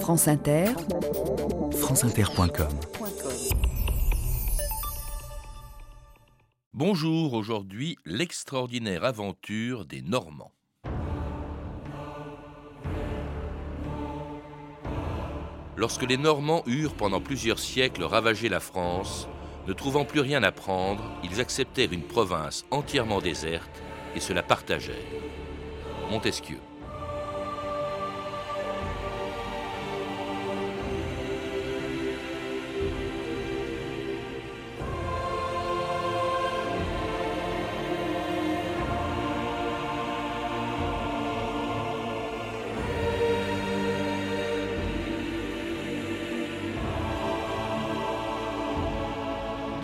France 0.00 0.28
Inter, 0.28 0.66
franceinter.com 1.72 2.68
Bonjour, 6.72 7.34
aujourd'hui 7.34 7.96
l'extraordinaire 8.04 9.04
aventure 9.04 9.84
des 9.84 10.02
Normands. 10.02 10.52
Lorsque 15.76 16.02
les 16.02 16.16
Normands 16.16 16.62
eurent 16.66 16.94
pendant 16.94 17.20
plusieurs 17.20 17.58
siècles 17.58 18.04
ravagé 18.04 18.48
la 18.48 18.60
France, 18.60 19.26
ne 19.66 19.72
trouvant 19.72 20.04
plus 20.04 20.20
rien 20.20 20.42
à 20.44 20.52
prendre, 20.52 21.02
ils 21.24 21.40
acceptèrent 21.40 21.92
une 21.92 22.06
province 22.06 22.64
entièrement 22.70 23.20
déserte 23.20 23.82
et 24.14 24.20
se 24.20 24.32
la 24.32 24.42
partagèrent. 24.42 24.94
Montesquieu. 26.10 26.58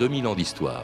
2000 0.03 0.27
ans 0.27 0.35
d'histoire. 0.35 0.83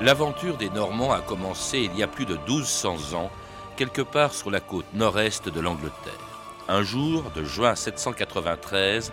L'aventure 0.00 0.56
des 0.56 0.70
Normands 0.70 1.12
a 1.12 1.20
commencé 1.20 1.80
il 1.80 1.94
y 1.98 2.02
a 2.02 2.06
plus 2.06 2.24
de 2.24 2.38
1200 2.48 3.12
ans, 3.12 3.30
quelque 3.76 4.00
part 4.00 4.32
sur 4.32 4.50
la 4.50 4.60
côte 4.60 4.86
nord-est 4.94 5.50
de 5.50 5.60
l'Angleterre. 5.60 5.92
Un 6.66 6.82
jour 6.82 7.24
de 7.34 7.44
juin 7.44 7.74
793, 7.74 9.12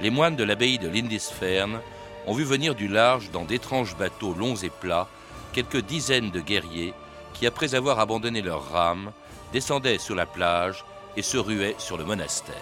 les 0.00 0.10
moines 0.10 0.34
de 0.34 0.42
l'abbaye 0.42 0.80
de 0.80 0.88
Lindisfarne 0.88 1.78
ont 2.26 2.34
vu 2.34 2.42
venir 2.42 2.74
du 2.74 2.88
large 2.88 3.30
dans 3.30 3.44
d'étranges 3.44 3.96
bateaux 3.96 4.34
longs 4.34 4.56
et 4.56 4.70
plats 4.70 5.06
quelques 5.52 5.84
dizaines 5.86 6.32
de 6.32 6.40
guerriers 6.40 6.92
qui, 7.34 7.46
après 7.46 7.76
avoir 7.76 8.00
abandonné 8.00 8.42
leurs 8.42 8.68
rames, 8.72 9.12
descendaient 9.52 9.98
sur 9.98 10.14
la 10.14 10.26
plage 10.26 10.84
et 11.16 11.22
se 11.22 11.36
ruaient 11.36 11.76
sur 11.78 11.96
le 11.96 12.04
monastère. 12.04 12.54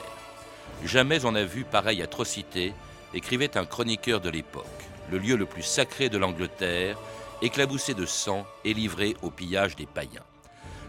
Jamais 0.84 1.24
on 1.24 1.32
n'a 1.32 1.44
vu 1.44 1.64
pareille 1.64 2.02
atrocité, 2.02 2.72
écrivait 3.14 3.56
un 3.56 3.64
chroniqueur 3.64 4.20
de 4.20 4.30
l'époque. 4.30 4.64
Le 5.10 5.18
lieu 5.18 5.36
le 5.36 5.46
plus 5.46 5.62
sacré 5.62 6.08
de 6.08 6.18
l'Angleterre, 6.18 6.96
éclaboussé 7.42 7.94
de 7.94 8.06
sang 8.06 8.46
et 8.64 8.74
livré 8.74 9.16
au 9.22 9.30
pillage 9.30 9.76
des 9.76 9.86
païens. 9.86 10.24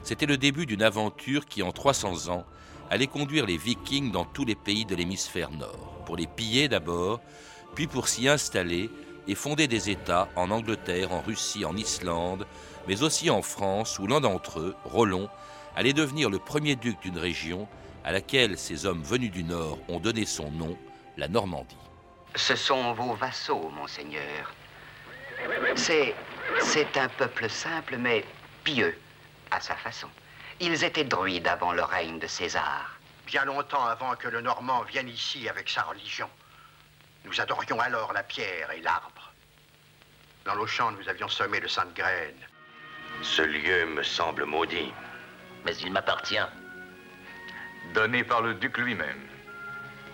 C'était 0.04 0.26
le 0.26 0.38
début 0.38 0.66
d'une 0.66 0.84
aventure 0.84 1.46
qui, 1.46 1.64
en 1.64 1.72
300 1.72 2.30
ans, 2.30 2.46
allait 2.90 3.08
conduire 3.08 3.46
les 3.46 3.58
vikings 3.58 4.12
dans 4.12 4.26
tous 4.26 4.46
les 4.46 4.56
pays 4.56 4.86
de 4.86 4.96
l'hémisphère 4.96 5.52
nord, 5.52 6.04
pour 6.06 6.16
les 6.16 6.28
piller 6.28 6.68
d'abord, 6.68 7.20
puis 7.76 7.88
pour 7.88 8.08
s'y 8.08 8.28
installer 8.28 8.90
et 9.28 9.36
fonder 9.36 9.68
des 9.68 9.90
États 9.90 10.28
en 10.36 10.50
Angleterre, 10.50 11.14
en 11.14 11.22
Russie, 11.22 11.66
en 11.66 11.78
Islande, 11.78 12.48
mais 12.88 13.04
aussi 13.04 13.30
en 13.30 13.44
France, 13.44 14.00
où 14.00 14.08
l'un 14.08 14.22
d'entre 14.22 14.60
eux, 14.60 14.76
Rollon, 14.86 15.30
allait 15.76 15.94
devenir 15.94 16.30
le 16.30 16.40
premier 16.40 16.76
duc 16.76 17.00
d'une 17.02 17.18
région 17.18 17.68
à 18.04 18.12
laquelle 18.12 18.58
ces 18.58 18.86
hommes 18.86 19.04
venus 19.04 19.32
du 19.32 19.44
Nord 19.44 19.80
ont 19.88 20.00
donné 20.00 20.26
son 20.26 20.52
nom, 20.52 20.78
la 21.18 21.28
Normandie. 21.28 21.78
Ce 22.36 22.56
sont 22.56 22.94
vos 22.94 23.14
vassaux, 23.16 23.70
monseigneur. 23.70 24.54
C'est. 25.76 26.16
C'est 26.62 26.98
un 26.98 27.08
peuple 27.10 27.50
simple, 27.50 27.98
mais 27.98 28.26
pieux, 28.64 28.98
à 29.52 29.60
sa 29.60 29.76
façon. 29.76 30.10
Ils 30.60 30.84
étaient 30.84 31.04
druides 31.04 31.48
avant 31.48 31.72
le 31.72 31.84
règne 31.84 32.20
de 32.20 32.28
César. 32.28 33.00
Bien 33.26 33.46
longtemps 33.46 33.86
avant 33.86 34.16
que 34.16 34.28
le 34.28 34.42
Normand 34.42 34.82
vienne 34.84 35.08
ici 35.08 35.48
avec 35.48 35.70
sa 35.70 35.84
religion. 35.84 36.30
Nous 37.26 37.40
adorions 37.40 37.80
alors 37.80 38.14
la 38.14 38.24
pierre 38.24 38.72
et 38.72 38.82
l'arbre. 38.82 39.32
Dans 40.46 40.56
nos 40.56 40.68
champs, 40.68 40.92
nous 40.92 41.08
avions 41.08 41.30
semé 41.30 41.60
de 41.60 41.68
saintes 41.68 41.94
graines. 41.94 42.48
Ce 43.22 43.42
lieu 43.42 43.86
me 43.86 44.04
semble 44.04 44.46
maudit 44.46 44.92
mais 45.66 45.76
il 45.78 45.92
m'appartient. 45.92 46.38
Donné 47.94 48.24
par 48.24 48.42
le 48.42 48.54
duc 48.54 48.78
lui-même. 48.78 49.22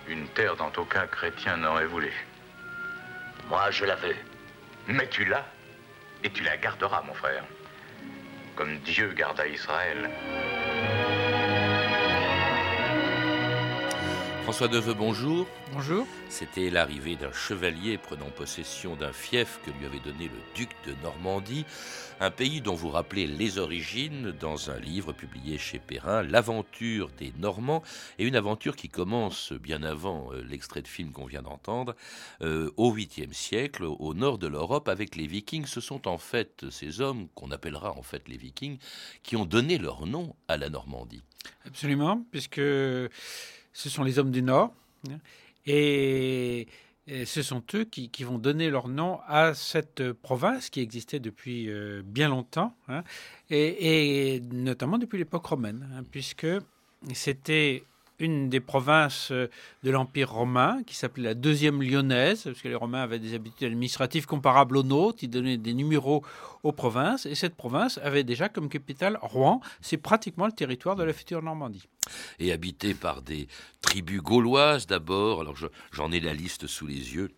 Une 0.08 0.28
terre 0.30 0.56
dont 0.56 0.72
aucun 0.78 1.08
chrétien 1.08 1.58
n'aurait 1.58 1.88
voulu. 1.88 2.12
Moi, 3.50 3.72
je 3.72 3.86
la 3.86 3.96
veux. 3.96 4.16
Mais 4.88 5.08
tu 5.10 5.26
l'as, 5.26 5.46
et 6.24 6.30
tu 6.30 6.44
la 6.44 6.58
garderas, 6.58 7.02
mon 7.02 7.14
frère. 7.14 7.44
Comme 8.56 8.78
Dieu 8.80 9.12
garda 9.14 9.48
Israël. 9.48 10.10
François 14.46 14.68
Neveu, 14.68 14.94
bonjour. 14.94 15.48
Bonjour. 15.74 16.06
C'était 16.30 16.70
l'arrivée 16.70 17.16
d'un 17.16 17.32
chevalier 17.32 17.98
prenant 17.98 18.30
possession 18.30 18.96
d'un 18.96 19.12
fief 19.12 19.60
que 19.66 19.72
lui 19.72 19.88
avait 19.88 20.00
donné 20.00 20.26
le 20.26 20.40
duc 20.54 20.70
de 20.86 20.94
Normandie, 21.02 21.66
un 22.20 22.30
pays 22.30 22.62
dont 22.62 22.76
vous 22.76 22.92
rappelez 22.92 23.26
les 23.26 23.58
origines 23.58 24.32
dans 24.40 24.70
un 24.70 24.80
livre 24.80 25.14
publié 25.14 25.58
chez 25.58 25.80
Perrin, 25.80 26.22
L'aventure 26.22 27.10
des 27.18 27.34
Normands, 27.40 27.82
et 28.20 28.28
une 28.28 28.36
aventure 28.36 28.76
qui 28.76 28.88
commence 28.88 29.52
bien 29.52 29.82
avant 29.82 30.32
euh, 30.32 30.44
l'extrait 30.44 30.84
de 30.84 30.88
film 30.88 31.12
qu'on 31.12 31.26
vient 31.26 31.42
d'entendre, 31.42 31.96
euh, 32.44 32.70
au 32.78 32.94
8e 32.94 33.34
siècle, 33.34 33.84
au 33.84 34.14
nord 34.14 34.38
de 34.38 34.46
l'Europe, 34.46 34.90
avec 34.90 35.16
les 35.16 35.26
Vikings. 35.26 35.66
Ce 35.66 35.82
sont 35.82 36.08
en 36.08 36.20
fait 36.20 36.70
ces 36.70 37.02
hommes 37.02 37.30
qu'on 37.34 37.50
appellera 37.50 37.98
en 37.98 38.04
fait 38.04 38.28
les 38.28 38.38
Vikings 38.38 38.78
qui 39.24 39.38
ont 39.38 39.46
donné 39.46 39.80
leur 39.80 40.06
nom 40.06 40.36
à 40.48 40.58
la 40.58 40.70
Normandie. 40.70 41.24
Absolument, 41.66 42.24
puisque 42.30 42.62
ce 43.76 43.90
sont 43.90 44.04
les 44.04 44.18
hommes 44.18 44.32
du 44.32 44.42
Nord. 44.42 44.74
Et, 45.68 46.68
ce 47.26 47.44
sont 47.44 47.62
eux 47.76 47.84
qui, 47.84 48.10
vont 48.24 48.40
donner 48.40 48.72
leur 48.72 48.88
nom 48.88 49.20
à 49.28 49.54
cette 49.54 50.12
province 50.14 50.72
qui 50.72 50.80
existait 50.80 51.20
depuis 51.20 51.70
euh, 51.70 52.02
bien 52.04 52.30
longtemps, 52.30 52.76
hein, 52.88 53.04
et, 53.52 54.42
notamment 54.52 54.98
depuis 54.98 55.20
l'époque 55.20 55.46
romaine, 55.46 55.88
hein, 55.94 56.04
puisque 56.10 56.48
c'était 57.14 57.84
une 58.20 58.50
des 58.50 58.60
provinces 58.60 59.30
euh, 59.32 59.50
de 59.84 59.92
l'Empire 59.92 60.32
romain, 60.32 60.82
qui 60.86 60.96
s'appelait 60.96 61.24
la 61.24 61.34
deuxième 61.34 61.82
lyonnaise, 61.82 62.44
parce 62.44 62.62
que 62.62 62.68
les 62.68 62.76
Romains 62.76 63.02
avaient 63.02 63.20
des 63.20 63.34
habitudes 63.34 63.68
administratives 63.68 64.26
comparables 64.26 64.78
aux 64.78 64.84
nôtres, 64.84 65.20
ils 65.24 65.30
donnaient 65.30 65.58
des 65.58 65.74
numéros 65.74 66.24
aux 66.64 66.72
provinces, 66.72 67.26
et 67.26 67.36
cette 67.36 67.56
province 67.56 68.00
avait 68.04 68.24
déjà 68.24 68.50
comme 68.50 68.70
capitale 68.70 69.20
Rouen, 69.22 69.62
c'est 69.82 69.98
pratiquement 69.98 70.46
le 70.46 70.52
territoire 70.52 70.96
de 70.96 71.04
la 71.04 71.14
future 71.14 71.42
Normandie. 71.42 71.88
Et 72.40 72.52
habité 72.52 72.94
par 72.94 73.22
des 73.22 73.48
tribus 73.82 74.22
gauloises 74.22 74.88
d'abord, 74.88 75.42
alors 75.42 75.56
j'en 75.92 76.12
ai 76.12 76.20
la 76.20 76.34
liste 76.34 76.68
sous 76.68 76.88
les 76.88 77.16
yeux, 77.16 77.32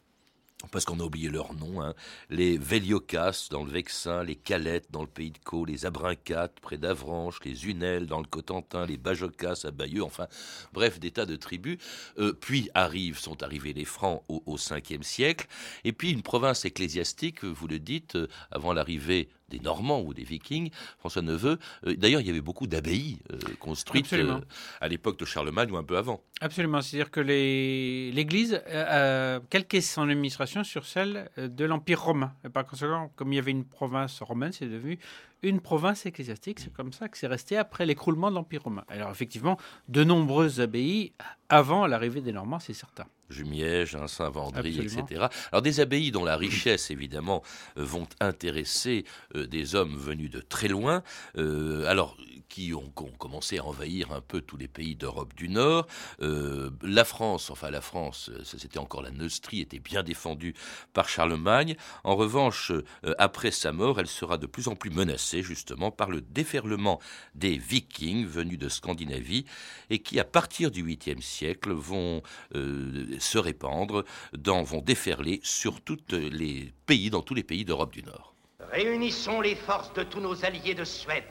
parce 0.72 0.86
qu'on 0.86 1.00
a 1.00 1.04
oublié 1.04 1.30
leur 1.30 1.54
nom, 1.54 1.82
hein. 1.82 1.94
les 2.30 2.58
Véliocas 2.58 3.48
dans 3.52 3.64
le 3.64 3.72
Vexin, 3.72 4.24
les 4.24 4.36
Calettes 4.36 4.88
dans 4.90 5.02
le 5.02 5.08
Pays 5.08 5.32
de 5.32 5.38
Caux, 5.38 5.66
les 5.66 5.86
Abrincates 5.86 6.60
près 6.60 6.78
d'Avranches, 6.78 7.40
les 7.46 7.68
Unelles 7.68 8.08
dans 8.08 8.20
le 8.20 8.26
Cotentin, 8.26 8.86
les 8.86 8.98
Bajocas 8.98 9.62
à 9.66 9.72
Bayeux, 9.72 10.04
enfin 10.04 10.28
bref, 10.74 11.00
des 11.00 11.12
tas 11.12 11.28
de 11.28 11.36
tribus. 11.36 11.78
Euh, 12.18 12.34
puis 12.34 12.70
arrivent, 12.74 13.20
sont 13.20 13.44
arrivés 13.44 13.74
les 13.74 13.86
Francs 13.86 14.24
au, 14.30 14.42
au 14.48 14.58
5e 14.58 15.04
siècle, 15.04 15.48
et 15.84 15.94
puis 15.94 16.12
une 16.12 16.24
province 16.24 16.66
ecclésiastique, 16.66 17.44
vous 17.44 17.68
le 17.68 17.80
dites, 17.80 18.16
euh, 18.16 18.28
avant 18.52 18.74
l'arrivée 18.74 19.30
des 19.50 19.60
Normands 19.60 20.02
ou 20.02 20.14
des 20.14 20.24
Vikings, 20.24 20.72
François 21.00 21.22
Neveu. 21.22 21.58
Euh, 21.86 21.96
d'ailleurs, 21.96 22.22
il 22.22 22.28
y 22.28 22.30
avait 22.30 22.42
beaucoup 22.42 22.68
d'abbayes 22.68 23.20
euh, 23.32 23.38
construites 23.60 24.12
euh, 24.14 24.40
à 24.82 24.88
l'époque 24.88 25.18
de 25.20 25.26
Charlemagne 25.26 25.72
ou 25.72 25.78
un 25.78 25.84
peu 25.84 25.98
avant. 25.98 26.22
Absolument. 26.42 26.82
C'est-à-dire 26.82 27.12
que 27.12 27.22
l'Église 27.22 28.62
a 28.70 29.40
calqué 29.50 29.82
son 29.82 30.10
administration 30.10 30.64
sur 30.64 30.86
celle 30.86 31.30
de 31.38 31.66
l'Empire 31.66 32.02
romain. 32.02 32.34
Et 32.46 32.50
par 32.50 32.66
conséquent, 32.66 33.12
comme 33.16 33.34
il 33.34 33.38
y 33.38 33.40
avait 33.40 33.52
une 33.52 33.66
province 33.66 34.22
romaine, 34.22 34.52
c'est 34.52 34.68
devenu 34.68 35.00
une 35.44 35.62
province 35.62 36.06
ecclésiastique. 36.06 36.60
C'est 36.60 36.74
comme 36.74 36.94
ça 36.94 37.10
que 37.10 37.18
c'est 37.18 37.28
resté 37.28 37.58
après 37.58 37.86
l'écroulement 37.86 38.30
de 38.30 38.36
l'Empire 38.36 38.64
romain. 38.64 38.84
Alors 38.88 39.12
effectivement, 39.12 39.58
de 39.88 40.04
nombreuses 40.04 40.62
abbayes 40.62 41.14
avant 41.50 41.88
l'arrivée 41.88 42.22
des 42.22 42.32
Normands, 42.32 42.60
c'est 42.60 42.74
certain. 42.74 43.06
Jumièges, 43.30 43.98
Saint-Vendry, 44.08 44.80
etc. 44.80 45.28
Alors 45.52 45.62
des 45.62 45.80
abbayes 45.80 46.12
dont 46.12 46.24
la 46.24 46.38
richesse, 46.38 46.92
évidemment, 46.92 47.44
euh, 47.78 47.84
vont 47.84 48.08
intéresser 48.20 49.06
euh, 49.36 49.48
des 49.48 49.76
hommes 49.76 49.96
venus 49.96 50.32
de 50.32 50.40
très 50.40 50.68
loin. 50.68 51.04
Euh, 51.38 51.86
alors 51.88 52.18
qui 52.50 52.74
ont, 52.74 52.92
commencé 53.18 53.58
à 53.58 53.66
envahir 53.66 54.12
un 54.12 54.22
peu 54.22 54.42
tous 54.42 54.58
les 54.58 54.68
pays 54.68 54.96
d'Europe 54.96 55.34
du 55.36 55.50
Nord. 55.50 55.88
Euh, 56.22 56.70
la 56.82 57.06
France, 57.06 57.50
enfin 57.50 57.70
la 57.70 57.82
France, 57.82 58.32
c'était 58.44 58.80
encore 58.80 59.02
la 59.02 59.12
Neustrie, 59.12 59.62
était 59.62 59.80
bien 59.80 60.04
défendue 60.04 60.54
par 60.94 61.10
Charlemagne. 61.10 61.76
En 62.04 62.16
revanche, 62.16 62.72
euh, 62.72 63.14
après 63.18 63.52
sa 63.52 63.72
mort, 63.72 64.00
elle 64.00 64.08
sera 64.08 64.38
de 64.38 64.48
plus 64.48 64.68
en 64.68 64.76
plus 64.76 64.90
menacée 64.90 65.44
justement 65.44 65.92
par 65.92 66.10
le 66.10 66.22
déferlement 66.22 67.00
des 67.36 67.58
Vikings 67.58 68.26
venus 68.26 68.60
de 68.60 68.70
Scandinavie 68.70 69.46
et 69.90 70.00
qui, 70.00 70.20
à 70.20 70.26
partir 70.26 70.72
du 70.72 70.84
8e 70.84 71.22
siècle, 71.22 71.72
vont 71.72 72.22
euh, 72.56 73.18
se 73.20 73.38
répandre, 73.38 74.04
vont 74.34 74.82
déferler 74.82 75.40
sur 75.44 75.82
tous 75.82 76.00
les 76.12 76.74
pays, 76.86 77.10
dans 77.10 77.22
tous 77.22 77.34
les 77.34 77.44
pays 77.44 77.66
d'Europe 77.66 77.94
du 77.94 78.04
Nord. 78.04 78.34
Réunissons 78.72 79.42
les 79.42 79.56
forces 79.56 79.94
de 79.94 80.04
tous 80.04 80.20
nos 80.20 80.44
alliés 80.44 80.74
de 80.74 80.84
Suède, 80.84 81.24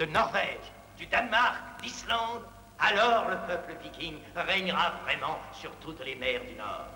de 0.00 0.06
Norvège, 0.06 0.72
du 0.96 1.06
Danemark, 1.06 1.56
d'Islande. 1.82 2.42
Alors 2.78 3.28
le 3.28 3.36
peuple 3.46 3.74
viking 3.82 4.16
régnera 4.34 4.94
vraiment 5.04 5.38
sur 5.52 5.70
toutes 5.76 6.02
les 6.04 6.14
mers 6.14 6.40
du 6.40 6.54
Nord. 6.56 6.86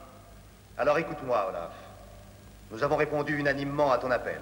Alors 0.78 0.98
écoute-moi, 0.98 1.46
Olaf. 1.50 1.72
Nous 2.70 2.82
avons 2.82 2.96
répondu 2.96 3.38
unanimement 3.38 3.92
à 3.92 3.98
ton 3.98 4.10
appel. 4.10 4.40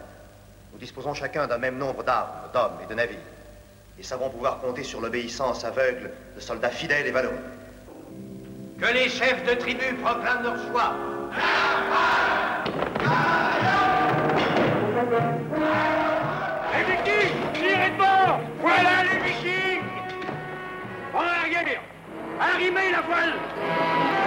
Nous 0.73 0.79
disposons 0.79 1.13
chacun 1.13 1.49
d'un 1.49 1.59
même 1.59 1.77
nombre 1.77 2.05
d'armes, 2.05 2.51
d'hommes 2.55 2.79
et 2.85 2.87
de 2.87 2.95
navires. 2.95 3.19
Et 3.99 4.05
savons 4.05 4.31
pouvoir 4.31 4.61
compter 4.61 4.85
sur 4.85 5.01
l'obéissance 5.01 5.65
aveugle 5.65 6.13
de 6.37 6.41
soldats 6.41 6.71
fidèles 6.71 7.09
et 7.09 7.11
valeureux. 7.11 7.43
Que 8.79 8.87
les 8.87 9.09
chefs 9.09 9.45
de 9.45 9.55
tribus 9.55 9.95
proclament 10.01 10.45
leur 10.45 10.57
choix. 10.69 10.95
Arrimez 22.43 22.91
la 22.91 23.03
voile 23.03 24.22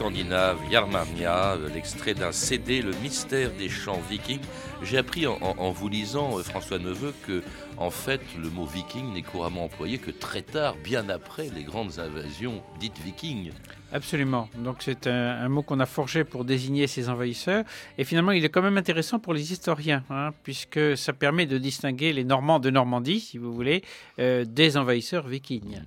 scandinave 0.00 0.58
Yarmania, 0.70 1.56
euh, 1.56 1.68
l'extrait 1.74 2.14
d'un 2.14 2.32
CD, 2.32 2.80
Le 2.80 2.92
mystère 3.02 3.50
des 3.52 3.68
chants 3.68 4.00
vikings. 4.08 4.40
J'ai 4.82 4.96
appris 4.96 5.26
en, 5.26 5.70
vous 5.72 5.90
lisant, 5.90 6.38
euh, 6.38 6.42
François 6.42 6.78
Neveu, 6.78 7.12
que 7.26 7.42
en 7.76 7.90
fait 7.90 8.22
le 8.42 8.48
mot 8.48 8.64
viking 8.64 9.12
n'est 9.12 9.20
couramment 9.20 9.64
employé 9.64 9.98
que 9.98 10.10
très 10.10 10.40
tard, 10.40 10.74
bien 10.82 11.10
après 11.10 11.50
les 11.54 11.64
grandes 11.64 11.98
invasions 11.98 12.62
dites 12.78 12.98
vikings. 13.04 13.50
Absolument. 13.92 14.48
Donc 14.56 14.76
c'est 14.80 15.06
un, 15.06 15.12
un 15.12 15.48
mot 15.50 15.62
qu'on 15.62 15.80
a 15.80 15.86
forgé 15.86 16.24
pour 16.24 16.46
désigner 16.46 16.86
ces 16.86 17.10
envahisseurs. 17.10 17.64
Et 17.98 18.04
finalement, 18.04 18.32
il 18.32 18.42
est 18.42 18.48
quand 18.48 18.62
même 18.62 18.78
intéressant 18.78 19.18
pour 19.18 19.34
les 19.34 19.52
historiens, 19.52 20.02
hein, 20.08 20.30
puisque 20.44 20.96
ça 20.96 21.12
permet 21.12 21.44
de 21.44 21.58
distinguer 21.58 22.14
les 22.14 22.24
Normands 22.24 22.58
de 22.58 22.70
Normandie, 22.70 23.20
si 23.20 23.36
vous 23.36 23.52
voulez, 23.52 23.82
euh, 24.18 24.46
des 24.46 24.78
envahisseurs 24.78 25.28
vikings. 25.28 25.82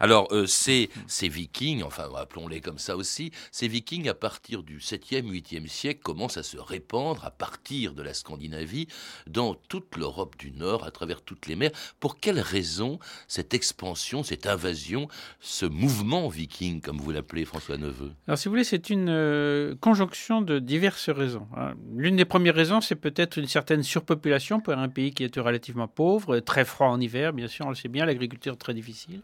Alors, 0.00 0.28
euh, 0.32 0.46
ces, 0.46 0.88
vikings, 1.22 1.82
enfin 1.82 2.08
appelons-les 2.16 2.60
comme 2.60 2.78
ça 2.78 2.96
aussi, 2.96 3.32
ces 3.50 3.68
vikings 3.68 4.08
à 4.08 4.14
partir 4.14 4.62
du 4.62 4.78
7e, 4.78 5.30
8e 5.30 5.66
siècle 5.68 6.00
commencent 6.02 6.36
à 6.36 6.42
se 6.42 6.56
répandre 6.58 7.24
à 7.24 7.30
partir 7.30 7.94
de 7.94 8.02
la 8.02 8.14
Scandinavie 8.14 8.88
dans 9.26 9.54
toute 9.54 9.96
l'Europe 9.96 10.36
du 10.38 10.50
Nord, 10.52 10.84
à 10.84 10.90
travers 10.90 11.22
toutes 11.22 11.46
les 11.46 11.56
mers. 11.56 11.70
Pour 12.00 12.18
quelles 12.20 12.40
raisons 12.40 12.98
cette 13.28 13.54
expansion, 13.54 14.22
cette 14.22 14.46
invasion, 14.46 15.08
ce 15.40 15.66
mouvement 15.66 16.28
viking, 16.28 16.80
comme 16.80 16.98
vous 16.98 17.10
l'appelez 17.10 17.44
François 17.44 17.76
Neveu? 17.76 18.12
Alors, 18.26 18.38
si 18.38 18.48
vous 18.48 18.52
voulez, 18.52 18.64
c'est 18.64 18.90
une 18.90 19.08
euh, 19.08 19.74
conjonction 19.80 20.42
de 20.42 20.58
diverses 20.58 21.10
raisons. 21.10 21.46
hein. 21.56 21.74
L'une 21.96 22.16
des 22.16 22.24
premières 22.24 22.54
raisons, 22.54 22.80
c'est 22.80 22.94
peut-être 22.94 23.38
une 23.38 23.46
certaine 23.46 23.82
surpopulation 23.82 24.60
pour 24.60 24.74
un 24.74 24.88
pays 24.88 25.12
qui 25.12 25.24
est 25.24 25.38
relativement 25.38 25.88
pauvre, 25.88 26.38
très 26.40 26.64
froid 26.64 26.88
en 26.88 27.00
hiver, 27.00 27.32
bien 27.32 27.48
sûr, 27.48 27.66
on 27.66 27.70
le 27.70 27.74
sait 27.74 27.88
bien, 27.88 28.06
l'agriculture 28.06 28.56
très 28.56 28.74
difficile. 28.74 29.20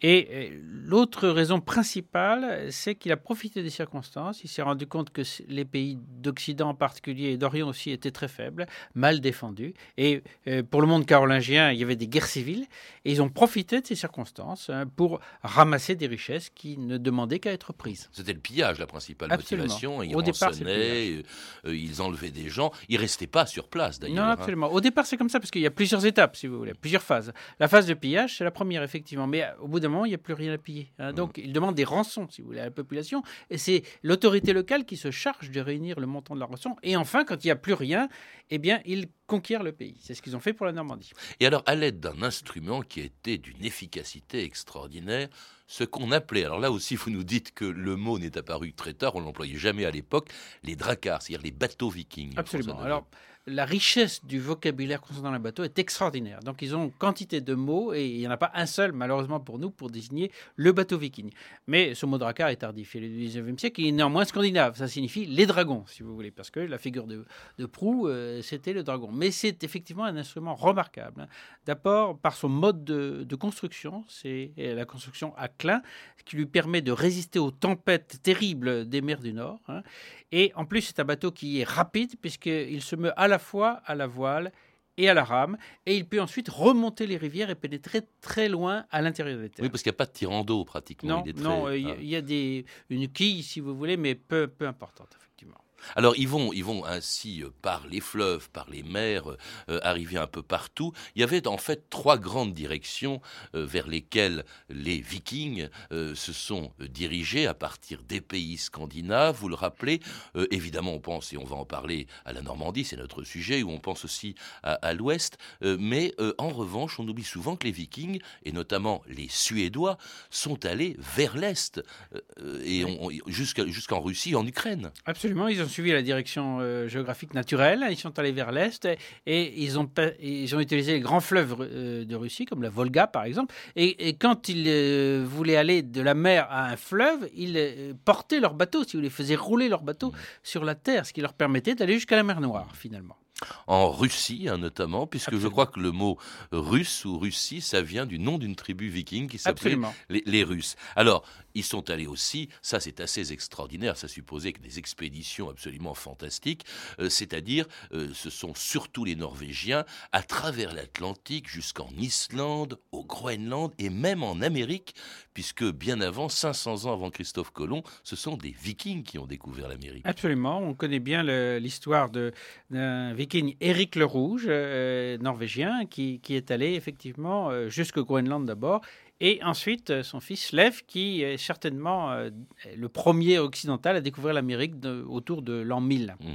Et 0.00 0.28
euh, 0.30 0.60
l'autre 0.84 1.28
raison 1.28 1.60
principale, 1.60 2.70
c'est 2.70 2.94
qu'il 2.94 3.10
a 3.10 3.16
profité 3.16 3.62
des 3.62 3.70
circonstances. 3.70 4.44
Il 4.44 4.48
s'est 4.48 4.62
rendu 4.62 4.86
compte 4.86 5.10
que 5.10 5.22
les 5.48 5.64
pays 5.64 5.98
d'Occident 6.18 6.68
en 6.68 6.74
particulier 6.74 7.30
et 7.30 7.36
d'Orient 7.36 7.68
aussi 7.68 7.90
étaient 7.90 8.10
très 8.10 8.28
faibles, 8.28 8.66
mal 8.94 9.20
défendus. 9.20 9.74
Et 9.96 10.22
euh, 10.46 10.62
pour 10.62 10.80
le 10.80 10.86
monde 10.86 11.04
carolingien, 11.04 11.72
il 11.72 11.78
y 11.78 11.82
avait 11.82 11.96
des 11.96 12.06
guerres 12.06 12.26
civiles. 12.26 12.66
Et 13.04 13.12
ils 13.12 13.22
ont 13.22 13.28
profité 13.28 13.80
de 13.80 13.86
ces 13.86 13.96
circonstances 13.96 14.70
hein, 14.70 14.84
pour 14.86 15.20
ramasser 15.42 15.96
des 15.96 16.06
richesses 16.06 16.50
qui 16.50 16.78
ne 16.78 16.96
demandaient 16.96 17.40
qu'à 17.40 17.52
être 17.52 17.72
prises. 17.72 18.08
C'était 18.12 18.32
le 18.32 18.40
pillage, 18.40 18.78
la 18.78 18.86
principale 18.86 19.32
Absolument. 19.32 19.64
motivation. 19.64 20.02
Ils 20.02 20.14
Au 20.14 20.22
départ, 20.22 20.52
le 20.60 20.68
euh, 20.68 21.22
ils 21.66 22.00
enlevaient 22.02 22.30
des 22.30 22.48
gens. 22.48 22.70
Ils 22.88 22.98
restaient 22.98 23.26
pas 23.26 23.46
sur 23.46 23.68
place, 23.68 23.98
d'ailleurs. 23.98 24.16
Non, 24.16 24.22
hein. 24.22 24.30
absolument. 24.30 24.68
Au 24.72 24.80
départ, 24.80 25.06
c'est 25.06 25.16
comme 25.16 25.28
ça, 25.28 25.40
parce 25.40 25.50
qu'il 25.50 25.62
y 25.62 25.66
a 25.66 25.70
plusieurs 25.70 26.06
étapes, 26.06 26.36
si 26.36 26.46
vous 26.46 26.58
voulez, 26.58 26.74
plusieurs 26.74 27.02
phases. 27.02 27.32
La 27.58 27.66
phase 27.66 27.86
de 27.86 27.94
pillage, 27.94 28.38
c'est 28.38 28.44
la 28.44 28.50
première, 28.52 28.82
effectivement. 28.82 29.26
Mais 29.26 29.44
au 29.60 29.66
bout 29.66 29.80
d'un 29.80 29.87
moment, 29.88 30.04
il 30.04 30.08
n'y 30.08 30.14
a 30.14 30.18
plus 30.18 30.34
rien 30.34 30.52
à 30.52 30.58
piller. 30.58 30.92
hein. 30.98 31.12
Donc, 31.12 31.38
il 31.38 31.52
demande 31.52 31.74
des 31.74 31.84
rançons, 31.84 32.28
si 32.30 32.40
vous 32.40 32.48
voulez, 32.48 32.60
à 32.60 32.64
la 32.64 32.70
population. 32.70 33.22
Et 33.50 33.58
c'est 33.58 33.82
l'autorité 34.02 34.52
locale 34.52 34.84
qui 34.84 34.96
se 34.96 35.10
charge 35.10 35.50
de 35.50 35.60
réunir 35.60 36.00
le 36.00 36.06
montant 36.06 36.34
de 36.34 36.40
la 36.40 36.46
rançon. 36.46 36.76
Et 36.82 36.96
enfin, 36.96 37.24
quand 37.24 37.44
il 37.44 37.48
n'y 37.48 37.52
a 37.52 37.56
plus 37.56 37.74
rien, 37.74 38.08
eh 38.50 38.58
bien, 38.58 38.80
ils 38.84 39.06
conquièrent 39.26 39.62
le 39.62 39.72
pays. 39.72 39.98
C'est 40.00 40.14
ce 40.14 40.22
qu'ils 40.22 40.36
ont 40.36 40.40
fait 40.40 40.52
pour 40.52 40.66
la 40.66 40.72
Normandie. 40.72 41.12
Et 41.40 41.46
alors, 41.46 41.62
à 41.66 41.74
l'aide 41.74 42.00
d'un 42.00 42.22
instrument 42.22 42.82
qui 42.82 43.00
était 43.00 43.38
d'une 43.38 43.64
efficacité 43.64 44.42
extraordinaire, 44.42 45.28
ce 45.66 45.84
qu'on 45.84 46.12
appelait, 46.12 46.44
alors 46.44 46.60
là 46.60 46.70
aussi, 46.70 46.96
vous 46.96 47.10
nous 47.10 47.24
dites 47.24 47.52
que 47.52 47.66
le 47.66 47.96
mot 47.96 48.18
n'est 48.18 48.38
apparu 48.38 48.72
très 48.72 48.94
tard, 48.94 49.16
on 49.16 49.20
l'employait 49.20 49.58
jamais 49.58 49.84
à 49.84 49.90
l'époque, 49.90 50.30
les 50.62 50.76
dracars, 50.76 51.20
c'est-à-dire 51.20 51.44
les 51.44 51.50
bateaux 51.50 51.90
vikings. 51.90 52.32
Absolument. 52.38 52.80
Alors, 52.80 53.06
la 53.48 53.64
richesse 53.64 54.24
du 54.24 54.38
vocabulaire 54.38 55.00
concernant 55.00 55.32
les 55.32 55.38
bateaux 55.38 55.64
est 55.64 55.78
extraordinaire. 55.78 56.40
Donc, 56.40 56.62
ils 56.62 56.76
ont 56.76 56.90
quantité 56.98 57.40
de 57.40 57.54
mots 57.54 57.92
et 57.94 58.06
il 58.06 58.18
n'y 58.18 58.28
en 58.28 58.30
a 58.30 58.36
pas 58.36 58.50
un 58.54 58.66
seul, 58.66 58.92
malheureusement 58.92 59.40
pour 59.40 59.58
nous, 59.58 59.70
pour 59.70 59.90
désigner 59.90 60.30
le 60.56 60.72
bateau 60.72 60.98
viking. 60.98 61.30
Mais 61.66 61.94
ce 61.94 62.06
mot 62.06 62.18
dracar 62.18 62.48
est 62.48 62.56
tardif. 62.56 62.94
Il 62.94 63.04
est 63.04 63.08
du 63.08 63.26
19e 63.26 63.58
siècle. 63.58 63.80
Il 63.80 63.88
est 63.88 63.92
néanmoins 63.92 64.24
scandinave. 64.24 64.76
Ça 64.76 64.88
signifie 64.88 65.26
les 65.26 65.46
dragons, 65.46 65.84
si 65.86 66.02
vous 66.02 66.14
voulez, 66.14 66.30
parce 66.30 66.50
que 66.50 66.60
la 66.60 66.78
figure 66.78 67.06
de, 67.06 67.24
proue, 67.66 68.08
euh, 68.08 68.42
c'était 68.42 68.72
le 68.72 68.82
dragon. 68.82 69.10
Mais 69.12 69.30
c'est 69.30 69.64
effectivement 69.64 70.04
un 70.04 70.16
instrument 70.16 70.54
remarquable. 70.54 71.22
hein. 71.22 71.26
D'abord, 71.66 72.18
par 72.18 72.34
son 72.34 72.48
mode 72.48 72.84
de, 72.84 73.24
de 73.24 73.36
construction, 73.36 74.04
c'est 74.08 74.52
euh, 74.58 74.74
la 74.74 74.84
construction 74.84 75.34
à 75.36 75.48
clin, 75.48 75.82
qui 76.24 76.36
lui 76.36 76.46
permet 76.46 76.82
de 76.82 76.92
résister 76.92 77.38
aux 77.38 77.50
tempêtes 77.50 78.20
terribles 78.22 78.88
des 78.88 79.00
mers 79.00 79.20
du 79.20 79.32
Nord. 79.32 79.60
hein. 79.68 79.82
Et 80.30 80.52
en 80.56 80.66
plus, 80.66 80.82
c'est 80.82 81.00
un 81.00 81.04
bateau 81.04 81.30
qui 81.32 81.60
est 81.60 81.64
rapide 81.64 82.16
puisqu'il 82.20 82.82
se 82.82 82.96
meut 82.96 83.18
à 83.18 83.28
la 83.28 83.37
fois 83.38 83.80
à 83.86 83.94
la 83.94 84.06
voile 84.06 84.52
et 84.96 85.08
à 85.08 85.14
la 85.14 85.22
rame. 85.24 85.56
Et 85.86 85.96
il 85.96 86.06
peut 86.08 86.20
ensuite 86.20 86.48
remonter 86.48 87.06
les 87.06 87.16
rivières 87.16 87.50
et 87.50 87.54
pénétrer 87.54 88.02
très 88.20 88.48
loin 88.48 88.84
à 88.90 89.00
l'intérieur 89.00 89.38
des 89.40 89.48
terres. 89.48 89.62
Oui, 89.62 89.68
parce 89.70 89.82
qu'il 89.82 89.90
n'y 89.90 89.94
a 89.94 89.98
pas 89.98 90.06
de 90.06 90.12
tirant 90.12 90.42
d'eau 90.44 90.64
pratiquement. 90.64 91.18
non, 91.18 91.22
il 91.24 91.30
est 91.30 91.40
non, 91.40 91.66
euh, 91.68 91.76
il 91.76 91.86
y, 91.86 91.90
ah. 91.90 91.94
a- 91.94 91.96
il 92.00 92.08
y 92.08 92.16
a 92.16 92.20
des, 92.22 92.64
une 92.90 93.08
quille, 93.08 93.42
si 93.42 93.60
vous 93.60 93.76
voulez, 93.76 93.96
mais 93.96 94.14
peu, 94.16 94.48
peu 94.48 94.66
importante, 94.66 95.16
effectivement. 95.20 95.58
Alors 95.96 96.14
ils 96.16 96.28
vont, 96.28 96.52
ils 96.52 96.64
vont 96.64 96.84
ainsi 96.84 97.42
euh, 97.42 97.50
par 97.62 97.86
les 97.86 98.00
fleuves, 98.00 98.50
par 98.50 98.68
les 98.70 98.82
mers, 98.82 99.28
euh, 99.68 99.80
arriver 99.82 100.18
un 100.18 100.26
peu 100.26 100.42
partout. 100.42 100.92
Il 101.14 101.20
y 101.20 101.24
avait 101.24 101.46
en 101.46 101.58
fait 101.58 101.88
trois 101.90 102.18
grandes 102.18 102.54
directions 102.54 103.20
euh, 103.54 103.64
vers 103.66 103.86
lesquelles 103.86 104.44
les 104.68 105.00
Vikings 105.00 105.68
euh, 105.92 106.14
se 106.14 106.32
sont 106.32 106.72
euh, 106.80 106.88
dirigés 106.88 107.46
à 107.46 107.54
partir 107.54 108.02
des 108.02 108.20
pays 108.20 108.56
scandinaves. 108.58 109.36
Vous 109.38 109.48
le 109.48 109.54
rappelez, 109.54 110.00
Euh, 110.36 110.46
évidemment 110.50 110.92
on 110.92 111.00
pense 111.00 111.32
et 111.32 111.36
on 111.36 111.44
va 111.44 111.56
en 111.56 111.64
parler 111.64 112.06
à 112.24 112.32
la 112.32 112.42
Normandie, 112.42 112.84
c'est 112.84 112.96
notre 112.96 113.22
sujet, 113.24 113.62
où 113.62 113.70
on 113.70 113.78
pense 113.80 114.04
aussi 114.04 114.34
à, 114.62 114.72
à 114.74 114.92
l'Ouest. 114.94 115.38
Euh, 115.62 115.76
mais 115.80 116.14
euh, 116.20 116.34
en 116.38 116.48
revanche, 116.48 116.98
on 117.00 117.08
oublie 117.08 117.24
souvent 117.24 117.56
que 117.56 117.66
les 117.66 117.72
Vikings 117.72 118.20
et 118.44 118.52
notamment 118.52 119.02
les 119.06 119.28
Suédois 119.28 119.96
sont 120.30 120.64
allés 120.64 120.96
vers 120.98 121.36
l'est 121.36 121.78
euh, 122.14 122.20
euh, 122.42 122.62
et 122.64 122.84
jusqu'en 123.26 124.00
Russie, 124.00 124.34
en 124.34 124.46
Ukraine. 124.46 124.90
Absolument, 125.06 125.48
ils 125.48 125.62
ont 125.62 125.67
suivi 125.68 125.92
la 125.92 126.02
direction 126.02 126.58
euh, 126.60 126.88
géographique 126.88 127.34
naturelle, 127.34 127.86
ils 127.90 127.96
sont 127.96 128.18
allés 128.18 128.32
vers 128.32 128.52
l'est 128.52 128.88
et, 129.26 129.62
ils, 129.62 129.78
ont, 129.78 129.88
ils 130.20 130.54
ont 130.56 130.60
utilisé 130.60 130.94
les 130.94 131.00
grands 131.00 131.20
fleuves 131.20 131.56
euh, 131.60 132.04
de 132.04 132.16
Russie, 132.16 132.44
comme 132.44 132.62
la 132.62 132.70
Volga 132.70 133.06
par 133.06 133.24
exemple. 133.24 133.54
Et, 133.76 134.16
quand 134.18 134.48
ils 134.48 134.64
euh, 134.66 135.24
voulaient 135.26 135.56
aller 135.56 135.82
de 135.82 136.00
la 136.00 136.14
mer 136.14 136.46
à 136.50 136.66
un 136.66 136.76
fleuve, 136.76 137.28
ils 137.36 137.94
portaient 138.04 138.40
leur 138.40 138.54
bateau, 138.54 138.84
si 138.84 138.92
vous 138.92 139.00
voulez, 139.00 139.10
faisaient 139.10 139.36
rouler 139.36 139.68
leur 139.68 139.82
bateau 139.82 140.12
sur 140.42 140.64
la 140.64 140.74
terre, 140.74 141.06
ce 141.06 141.12
qui 141.12 141.20
leur 141.20 141.34
permettait 141.34 141.74
d'aller 141.74 141.94
jusqu'à 141.94 142.16
la 142.16 142.22
mer 142.22 142.40
Noire 142.40 142.68
finalement 142.74 143.16
en 143.66 143.90
Russie 143.90 144.48
hein, 144.48 144.58
notamment, 144.58 145.06
puisque 145.06 145.36
je 145.36 145.48
crois 145.48 145.66
que 145.66 145.80
le 145.80 145.92
mot 145.92 146.18
russe 146.52 147.04
ou 147.04 147.18
Russie, 147.18 147.60
ça 147.60 147.82
vient 147.82 148.06
du 148.06 148.18
nom 148.18 148.38
d'une 148.38 148.56
tribu 148.56 148.88
viking 148.88 149.28
qui 149.28 149.38
s'appelait 149.38 149.76
les, 150.08 150.22
les, 150.26 150.44
Russes. 150.44 150.76
Alors, 150.96 151.24
ils 151.54 151.64
sont 151.64 151.90
allés 151.90 152.06
aussi, 152.06 152.48
ça 152.62 152.80
c'est 152.80 153.00
assez 153.00 153.32
extraordinaire, 153.32 153.96
ça 153.96 154.08
supposait 154.08 154.52
que 154.52 154.60
des 154.60 154.78
expéditions 154.78 155.50
absolument 155.50 155.94
fantastiques, 155.94 156.64
euh, 157.00 157.08
c'est-à-dire 157.08 157.66
euh, 157.92 158.08
ce 158.14 158.30
sont 158.30 158.54
surtout 158.54 159.04
les 159.04 159.16
Norvégiens 159.16 159.84
à 160.12 160.22
travers 160.22 160.74
l'Atlantique 160.74 161.48
jusqu'en 161.48 161.88
Islande, 161.98 162.78
au 162.92 163.04
Groenland 163.04 163.72
et 163.78 163.90
même 163.90 164.22
en 164.22 164.40
Amérique, 164.40 164.94
puisque 165.34 165.64
bien 165.64 166.00
avant, 166.00 166.28
500 166.28 166.86
ans 166.86 166.92
avant 166.92 167.10
Christophe 167.10 167.50
Colomb, 167.50 167.82
ce 168.02 168.16
sont 168.16 168.36
des 168.36 168.50
Vikings 168.50 169.02
qui 169.02 169.18
ont 169.18 169.26
découvert 169.26 169.68
l'Amérique. 169.68 170.06
Absolument, 170.06 170.58
on 170.58 170.74
connaît 170.74 170.98
bien 170.98 171.22
l'histoire 171.58 172.10
d'un 172.10 173.14
Viking, 173.14 173.27
Éric 173.34 173.96
le 173.96 174.04
Rouge, 174.04 174.46
euh, 174.48 175.18
norvégien, 175.18 175.86
qui, 175.86 176.20
qui, 176.20 176.34
est 176.34 176.50
allé 176.50 176.74
effectivement 176.74 177.68
jusqu'au 177.68 178.04
Groenland 178.04 178.44
d'abord 178.46 178.82
et 179.20 179.40
ensuite, 179.42 179.90
euh, 179.90 180.02
son 180.02 180.20
fils 180.20 180.52
Lev, 180.52 180.82
qui 180.86 181.22
est 181.22 181.38
certainement 181.38 182.12
euh, 182.12 182.30
le 182.76 182.88
premier 182.88 183.38
occidental 183.38 183.96
à 183.96 184.00
découvrir 184.00 184.34
l'Amérique 184.34 184.74
autour 185.08 185.42
de 185.42 185.54
l'an 185.54 185.80
1000. 185.80 186.16
Mmh. 186.20 186.26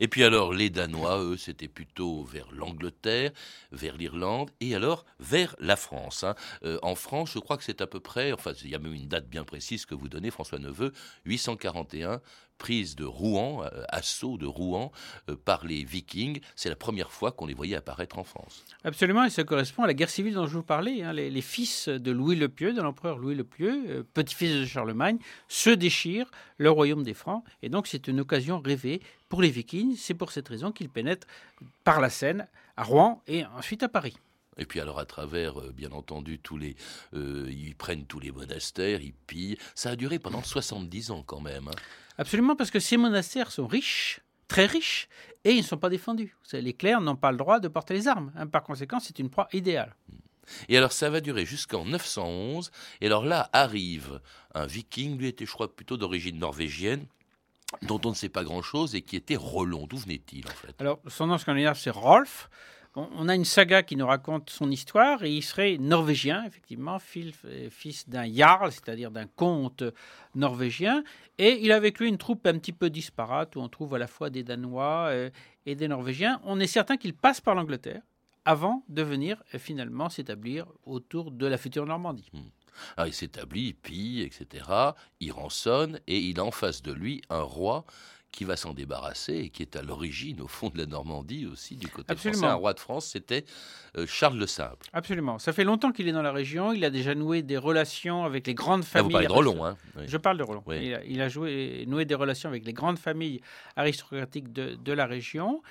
Et 0.00 0.08
puis 0.08 0.24
alors, 0.24 0.54
les 0.54 0.70
Danois, 0.70 1.22
eux, 1.22 1.36
c'était 1.36 1.68
plutôt 1.68 2.24
vers 2.24 2.50
l'Angleterre, 2.50 3.32
vers 3.72 3.98
l'Irlande, 3.98 4.50
et 4.60 4.74
alors 4.74 5.04
vers 5.20 5.54
la 5.58 5.76
France. 5.76 6.24
Hein. 6.24 6.34
Euh, 6.64 6.78
en 6.82 6.94
France, 6.94 7.32
je 7.34 7.38
crois 7.38 7.58
que 7.58 7.64
c'est 7.64 7.82
à 7.82 7.86
peu 7.86 8.00
près, 8.00 8.32
enfin, 8.32 8.52
il 8.64 8.70
y 8.70 8.74
a 8.74 8.78
même 8.78 8.94
une 8.94 9.08
date 9.08 9.28
bien 9.28 9.44
précise 9.44 9.84
que 9.84 9.94
vous 9.94 10.08
donnez, 10.08 10.30
François 10.30 10.58
Neveu, 10.58 10.92
841, 11.26 12.22
prise 12.56 12.96
de 12.96 13.04
Rouen, 13.04 13.64
euh, 13.64 13.82
assaut 13.88 14.38
de 14.38 14.46
Rouen 14.46 14.90
euh, 15.28 15.36
par 15.36 15.64
les 15.64 15.84
Vikings. 15.84 16.40
C'est 16.54 16.68
la 16.68 16.76
première 16.76 17.12
fois 17.12 17.32
qu'on 17.32 17.46
les 17.46 17.54
voyait 17.54 17.76
apparaître 17.76 18.18
en 18.18 18.24
France. 18.24 18.64
Absolument, 18.84 19.24
et 19.24 19.30
ça 19.30 19.44
correspond 19.44 19.84
à 19.84 19.86
la 19.86 19.94
guerre 19.94 20.10
civile 20.10 20.34
dont 20.34 20.46
je 20.46 20.54
vous 20.56 20.62
parlais. 20.62 21.02
Hein. 21.02 21.12
Les, 21.12 21.40
fils 21.40 21.88
de 21.88 22.10
Louis 22.10 22.36
le 22.36 22.48
Pieux, 22.48 22.72
de 22.72 22.80
l'empereur 22.80 23.18
Louis 23.18 23.34
le 23.34 23.44
Pieux, 23.44 23.84
euh, 23.88 24.02
petit-fils 24.14 24.60
de 24.60 24.64
Charlemagne, 24.64 25.18
se 25.48 25.70
déchirent 25.70 26.30
le 26.58 26.70
royaume 26.70 27.02
des 27.02 27.14
Francs. 27.14 27.44
Et 27.62 27.68
donc 27.68 27.86
c'est 27.86 28.08
une 28.08 28.20
occasion 28.20 28.60
rêvée 28.60 29.00
pour 29.28 29.42
les 29.42 29.50
Vikings. 29.50 29.96
C'est 29.96 30.14
pour 30.14 30.32
cette 30.32 30.48
raison 30.48 30.72
qu'ils 30.72 30.88
pénètrent 30.88 31.26
par 31.84 32.00
la 32.00 32.10
Seine 32.10 32.46
à 32.76 32.84
Rouen 32.84 33.22
et 33.26 33.44
ensuite 33.44 33.82
à 33.82 33.88
Paris. 33.88 34.16
Et 34.58 34.64
puis 34.64 34.80
alors 34.80 34.98
à 34.98 35.04
travers, 35.04 35.60
bien 35.74 35.92
entendu, 35.92 36.38
tous 36.38 36.56
les, 36.56 36.76
ils 37.12 37.74
prennent 37.76 38.06
tous 38.06 38.20
les 38.20 38.32
monastères, 38.32 39.02
ils 39.02 39.12
pillent. 39.12 39.58
Ça 39.74 39.90
a 39.90 39.96
duré 39.96 40.18
pendant 40.18 40.42
70 40.42 41.10
ans 41.10 41.22
quand 41.22 41.42
même. 41.42 41.68
Hein. 41.68 41.76
Absolument, 42.18 42.56
parce 42.56 42.70
que 42.70 42.80
ces 42.80 42.96
monastères 42.96 43.50
sont 43.50 43.66
riches, 43.66 44.20
très 44.48 44.66
riches, 44.66 45.08
et 45.44 45.52
ils 45.52 45.58
ne 45.58 45.62
sont 45.62 45.76
pas 45.76 45.88
défendus. 45.88 46.36
Les 46.52 46.72
clercs 46.72 47.00
n'ont 47.00 47.16
pas 47.16 47.30
le 47.30 47.36
droit 47.36 47.60
de 47.60 47.68
porter 47.68 47.94
les 47.94 48.08
armes. 48.08 48.32
Hein. 48.36 48.46
Par 48.46 48.62
conséquent, 48.62 49.00
c'est 49.00 49.18
une 49.18 49.30
proie 49.30 49.48
idéale. 49.52 49.94
Et 50.68 50.76
alors 50.76 50.92
ça 50.92 51.10
va 51.10 51.20
durer 51.20 51.44
jusqu'en 51.44 51.84
911. 51.84 52.70
Et 53.00 53.06
alors 53.06 53.24
là 53.24 53.50
arrive 53.52 54.20
un 54.54 54.66
viking, 54.66 55.18
lui 55.18 55.28
était 55.28 55.46
je 55.46 55.52
crois 55.52 55.74
plutôt 55.74 55.96
d'origine 55.96 56.38
norvégienne, 56.38 57.06
dont 57.82 58.00
on 58.04 58.10
ne 58.10 58.14
sait 58.14 58.28
pas 58.28 58.44
grand-chose 58.44 58.94
et 58.94 59.02
qui 59.02 59.16
était 59.16 59.36
Roland. 59.36 59.86
D'où 59.88 59.96
venait-il 59.96 60.46
en 60.46 60.54
fait? 60.54 60.74
Alors 60.80 61.00
son 61.08 61.26
nom 61.26 61.38
scandinave 61.38 61.78
c'est 61.78 61.90
Rolf 61.90 62.48
on 62.96 63.28
a 63.28 63.34
une 63.34 63.44
saga 63.44 63.82
qui 63.82 63.94
nous 63.94 64.06
raconte 64.06 64.48
son 64.48 64.70
histoire 64.70 65.22
et 65.22 65.30
il 65.30 65.42
serait 65.42 65.76
norvégien, 65.78 66.44
effectivement, 66.44 66.98
fils 66.98 68.08
d'un 68.08 68.32
jarl, 68.32 68.72
c'est-à-dire 68.72 69.10
d'un 69.10 69.26
comte 69.26 69.84
norvégien. 70.34 71.04
Et 71.36 71.58
il 71.62 71.72
a 71.72 71.76
avec 71.76 71.98
lui 71.98 72.08
une 72.08 72.16
troupe 72.16 72.46
un 72.46 72.58
petit 72.58 72.72
peu 72.72 72.88
disparate 72.88 73.54
où 73.56 73.60
on 73.60 73.68
trouve 73.68 73.94
à 73.94 73.98
la 73.98 74.06
fois 74.06 74.30
des 74.30 74.42
Danois 74.42 75.08
euh, 75.10 75.30
et 75.66 75.74
des 75.74 75.88
Norvégiens. 75.88 76.40
On 76.44 76.58
est 76.58 76.66
certain 76.66 76.96
qu'il 76.96 77.14
passe 77.14 77.40
par 77.40 77.54
l'Angleterre 77.54 78.02
avant 78.46 78.82
de 78.88 79.02
venir 79.02 79.42
euh, 79.54 79.58
finalement 79.58 80.08
s'établir 80.08 80.66
autour 80.84 81.30
de 81.30 81.46
la 81.46 81.58
future 81.58 81.84
Normandie. 81.84 82.30
Hmm. 82.32 83.04
il 83.06 83.12
s'établit, 83.12 83.66
il 83.68 83.74
pille, 83.74 84.22
etc. 84.22 84.64
Il 85.20 85.32
rançonne 85.32 86.00
et 86.06 86.18
il 86.18 86.40
a 86.40 86.44
en 86.44 86.50
face 86.50 86.80
de 86.80 86.92
lui 86.92 87.20
un 87.28 87.42
roi 87.42 87.84
qui 88.32 88.44
va 88.44 88.56
s'en 88.56 88.74
débarrasser 88.74 89.34
et 89.34 89.48
qui 89.48 89.62
est 89.62 89.76
à 89.76 89.82
l'origine, 89.82 90.42
au 90.42 90.46
fond 90.46 90.68
de 90.68 90.76
la 90.76 90.86
Normandie 90.86 91.46
aussi, 91.46 91.76
du 91.76 91.88
côté 91.88 92.12
Absolument. 92.12 92.38
français. 92.38 92.52
Un 92.52 92.56
roi 92.56 92.74
de 92.74 92.80
France, 92.80 93.06
c'était 93.06 93.44
euh, 93.96 94.06
Charles 94.06 94.38
le 94.38 94.46
Simple. 94.46 94.86
Absolument. 94.92 95.38
Ça 95.38 95.52
fait 95.52 95.64
longtemps 95.64 95.90
qu'il 95.90 96.06
est 96.06 96.12
dans 96.12 96.22
la 96.22 96.32
région. 96.32 96.72
Il 96.72 96.84
a 96.84 96.90
déjà 96.90 97.14
noué 97.14 97.42
des 97.42 97.56
relations 97.56 98.24
avec 98.24 98.46
les 98.46 98.54
grandes 98.54 98.84
familles. 98.84 99.00
Ah, 99.00 99.02
vous 99.04 99.10
parlez 99.10 99.26
de 99.26 99.32
Roland, 99.32 99.64
hein 99.64 99.76
Je 100.06 100.16
parle 100.18 100.36
de 100.36 100.42
Roland. 100.42 100.62
Il, 100.70 101.22
a, 101.22 101.28
joué, 101.28 101.84
noué 101.86 102.04
des 102.04 102.14
relations 102.14 102.48
avec 102.50 102.66
les 102.66 102.74
grandes 102.74 102.98
familles 102.98 103.40
aristocratiques 103.74 104.52
de, 104.52 104.92
la 104.92 105.06
région. 105.06 105.62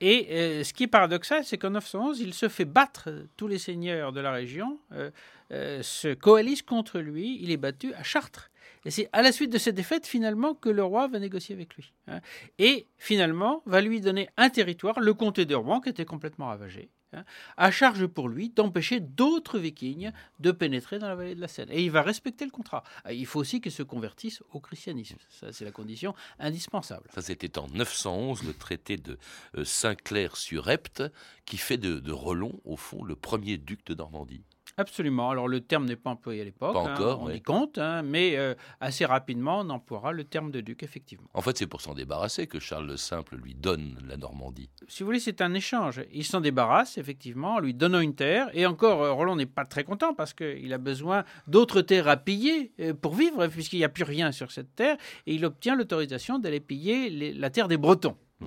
Et 0.00 0.28
euh, 0.30 0.64
ce 0.64 0.72
qui 0.72 0.84
est 0.84 0.88
paradoxal, 0.88 1.44
c'est 1.44 1.58
qu'en 1.58 1.70
911, 1.70 2.20
il 2.20 2.34
se 2.34 2.48
fait 2.48 2.64
battre. 2.64 3.08
Tous 3.36 3.48
les 3.48 3.58
seigneurs 3.58 4.12
de 4.12 4.20
la 4.20 4.32
région 4.32 4.78
euh, 4.92 5.82
se 5.82 6.14
coalisent 6.14 6.62
contre 6.62 7.00
lui. 7.00 7.38
Il 7.40 7.50
est 7.50 7.56
battu 7.56 7.94
à 7.94 8.02
Chartres. 8.04 8.51
Et 8.84 8.90
c'est 8.90 9.08
à 9.12 9.22
la 9.22 9.32
suite 9.32 9.52
de 9.52 9.58
cette 9.58 9.74
défaite, 9.74 10.06
finalement, 10.06 10.54
que 10.54 10.68
le 10.68 10.82
roi 10.82 11.06
va 11.08 11.18
négocier 11.18 11.54
avec 11.54 11.74
lui. 11.76 11.92
Hein. 12.08 12.20
et 12.58 12.86
finalement, 12.98 13.62
va 13.64 13.80
lui 13.80 14.00
donner 14.00 14.28
un 14.36 14.50
territoire, 14.50 14.98
le 15.00 15.14
comté 15.14 15.44
de 15.44 15.54
Rouen, 15.54 15.80
qui 15.80 15.88
était 15.88 16.04
complètement 16.04 16.46
ravagé, 16.46 16.90
hein, 17.12 17.24
à 17.56 17.70
charge 17.70 18.06
pour 18.06 18.28
lui 18.28 18.50
d'empêcher 18.50 18.98
d'autres 18.98 19.58
vikings 19.58 20.10
de 20.40 20.50
pénétrer 20.50 20.98
dans 20.98 21.08
la 21.08 21.14
vallée 21.14 21.36
de 21.36 21.40
la 21.40 21.48
Seine. 21.48 21.70
Et 21.70 21.84
il 21.84 21.90
va 21.90 22.02
respecter 22.02 22.44
le 22.44 22.50
contrat. 22.50 22.82
Ah, 23.04 23.12
il 23.12 23.26
faut 23.26 23.38
aussi 23.38 23.60
qu'il 23.60 23.72
se 23.72 23.84
convertisse 23.84 24.42
au 24.50 24.58
christianisme. 24.58 25.16
Ça, 25.28 25.52
c'est 25.52 25.64
la 25.64 25.70
condition 25.70 26.14
indispensable. 26.40 27.08
Ça, 27.14 27.22
c'était 27.22 27.58
en 27.58 27.68
911, 27.68 28.42
le 28.42 28.54
traité 28.54 28.96
de 28.96 29.18
euh, 29.56 29.64
Saint-Clair-sur-Epte, 29.64 31.04
qui 31.44 31.56
fait 31.56 31.78
de, 31.78 32.00
de 32.00 32.12
Roland, 32.12 32.52
au 32.64 32.76
fond, 32.76 33.04
le 33.04 33.14
premier 33.14 33.58
duc 33.58 33.86
de 33.86 33.94
Normandie. 33.94 34.42
Absolument. 34.76 35.30
Alors 35.30 35.48
le 35.48 35.60
terme 35.60 35.84
n'est 35.84 35.96
pas 35.96 36.10
employé 36.10 36.40
à 36.40 36.44
l'époque. 36.44 36.72
Pas 36.72 36.80
encore. 36.80 37.22
on 37.22 37.30
y 37.30 37.40
compte, 37.40 37.78
hein, 37.78 38.02
mais 38.02 38.36
euh, 38.36 38.54
assez 38.80 39.04
rapidement 39.04 39.60
on 39.60 39.70
emploiera 39.70 40.12
le 40.12 40.24
terme 40.24 40.50
de 40.50 40.60
duc, 40.60 40.82
effectivement. 40.82 41.28
En 41.34 41.42
fait, 41.42 41.58
c'est 41.58 41.66
pour 41.66 41.80
s'en 41.80 41.94
débarrasser 41.94 42.46
que 42.46 42.58
Charles 42.58 42.86
le 42.86 42.96
Simple 42.96 43.36
lui 43.36 43.54
donne 43.54 43.98
la 44.06 44.16
Normandie. 44.16 44.70
Si 44.88 45.02
vous 45.02 45.06
voulez, 45.06 45.20
c'est 45.20 45.40
un 45.40 45.54
échange. 45.54 46.02
Il 46.12 46.24
s'en 46.24 46.40
débarrasse, 46.40 46.98
effectivement, 46.98 47.56
en 47.56 47.60
lui 47.60 47.74
donnant 47.74 48.00
une 48.00 48.14
terre. 48.14 48.48
Et 48.54 48.66
encore, 48.66 49.02
euh, 49.02 49.12
Roland 49.12 49.36
n'est 49.36 49.46
pas 49.46 49.64
très 49.64 49.84
content 49.84 50.14
parce 50.14 50.32
qu'il 50.32 50.72
a 50.72 50.78
besoin 50.78 51.24
d'autres 51.46 51.82
terres 51.82 52.08
à 52.08 52.16
piller 52.16 52.72
euh, 52.80 52.94
pour 52.94 53.14
vivre, 53.14 53.46
puisqu'il 53.48 53.78
n'y 53.78 53.84
a 53.84 53.90
plus 53.90 54.04
rien 54.04 54.32
sur 54.32 54.50
cette 54.50 54.74
terre. 54.74 54.96
Et 55.26 55.34
il 55.34 55.44
obtient 55.44 55.76
l'autorisation 55.76 56.38
d'aller 56.38 56.60
piller 56.60 57.32
la 57.34 57.50
terre 57.50 57.68
des 57.68 57.76
Bretons. 57.76 58.16
Mmh. 58.40 58.46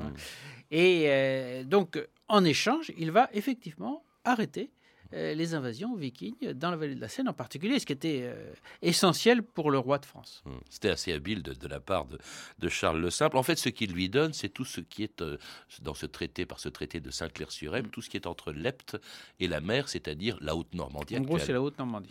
Et 0.72 1.64
donc, 1.66 2.00
en 2.28 2.44
échange, 2.44 2.92
il 2.98 3.12
va 3.12 3.30
effectivement 3.34 4.04
arrêter 4.24 4.72
les 5.16 5.54
invasions 5.54 5.96
vikings 5.96 6.52
dans 6.54 6.72
la 6.72 6.78
vallée 6.78 6.96
de 6.96 7.02
la 7.02 7.08
Seine 7.08 7.30
en 7.30 7.34
particulier, 7.34 7.80
ce 7.80 7.86
qui 7.86 7.94
était 7.94 8.22
euh, 8.24 8.54
essentiel 8.82 9.42
pour 9.44 9.72
le 9.72 9.78
roi 9.78 9.98
de 9.98 10.06
France. 10.06 10.44
Hum, 10.46 10.60
c'était 10.70 10.90
assez 10.90 11.14
habile 11.14 11.42
de, 11.42 11.68
la 11.68 11.80
part 11.80 12.06
de, 12.06 12.70
Charles 12.70 13.00
le 13.00 13.10
Simple. 13.10 13.38
En 13.38 13.44
fait, 13.44 13.56
ce 13.56 13.70
qu'il 13.70 13.94
lui 13.94 14.10
donne, 14.10 14.34
c'est 14.34 14.50
tout 14.50 14.66
ce 14.66 14.82
qui 14.82 15.04
est 15.04 15.22
euh, 15.22 15.38
dans 15.82 15.94
ce 15.94 16.06
traité, 16.06 16.46
par 16.46 16.60
ce 16.60 16.70
traité 16.70 17.00
de 17.00 17.10
Saint-Clair-sur-Epte, 17.12 17.92
tout 17.92 18.02
ce 18.02 18.10
qui 18.10 18.18
est 18.18 18.28
entre 18.28 18.52
l'Epte 18.52 18.98
et 19.40 19.48
la 19.48 19.62
mer, 19.62 19.88
c'est-à-dire 19.88 20.38
la 20.42 20.56
Haute-Normandie. 20.56 21.18
En 21.18 21.22
gros, 21.22 21.40
c'est 21.40 21.54
la 21.54 21.62
Haute-Normandie. 21.62 22.10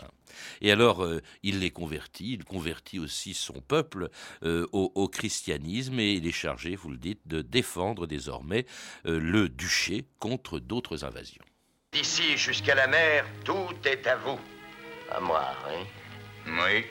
Et 0.61 0.73
alors, 0.73 1.07
il 1.43 1.61
les 1.61 1.71
convertit, 1.71 2.33
il 2.33 2.45
convertit 2.45 2.99
aussi 2.99 3.35
son 3.35 3.61
peuple 3.61 4.09
au, 4.43 4.93
au, 4.95 5.09
christianisme 5.09 5.99
et 5.99 6.15
il 6.15 6.27
est 6.27 6.33
chargé, 6.33 6.77
vous 6.77 6.91
le 6.91 6.97
dites, 6.97 7.21
de 7.27 7.43
défendre 7.43 8.07
désormais 8.07 8.67
le 9.05 9.49
duché 9.49 10.05
contre 10.19 10.59
d'autres 10.59 11.05
invasions. 11.05 11.45
D'ici 11.95 12.37
jusqu'à 12.37 12.75
la 12.75 12.89
mer, 12.89 13.25
tout 13.45 13.73
est 13.85 14.05
à 14.09 14.17
vous. 14.17 14.41
À 15.13 15.21
moi, 15.21 15.55
oui 15.69 15.87
Oui, 16.45 16.87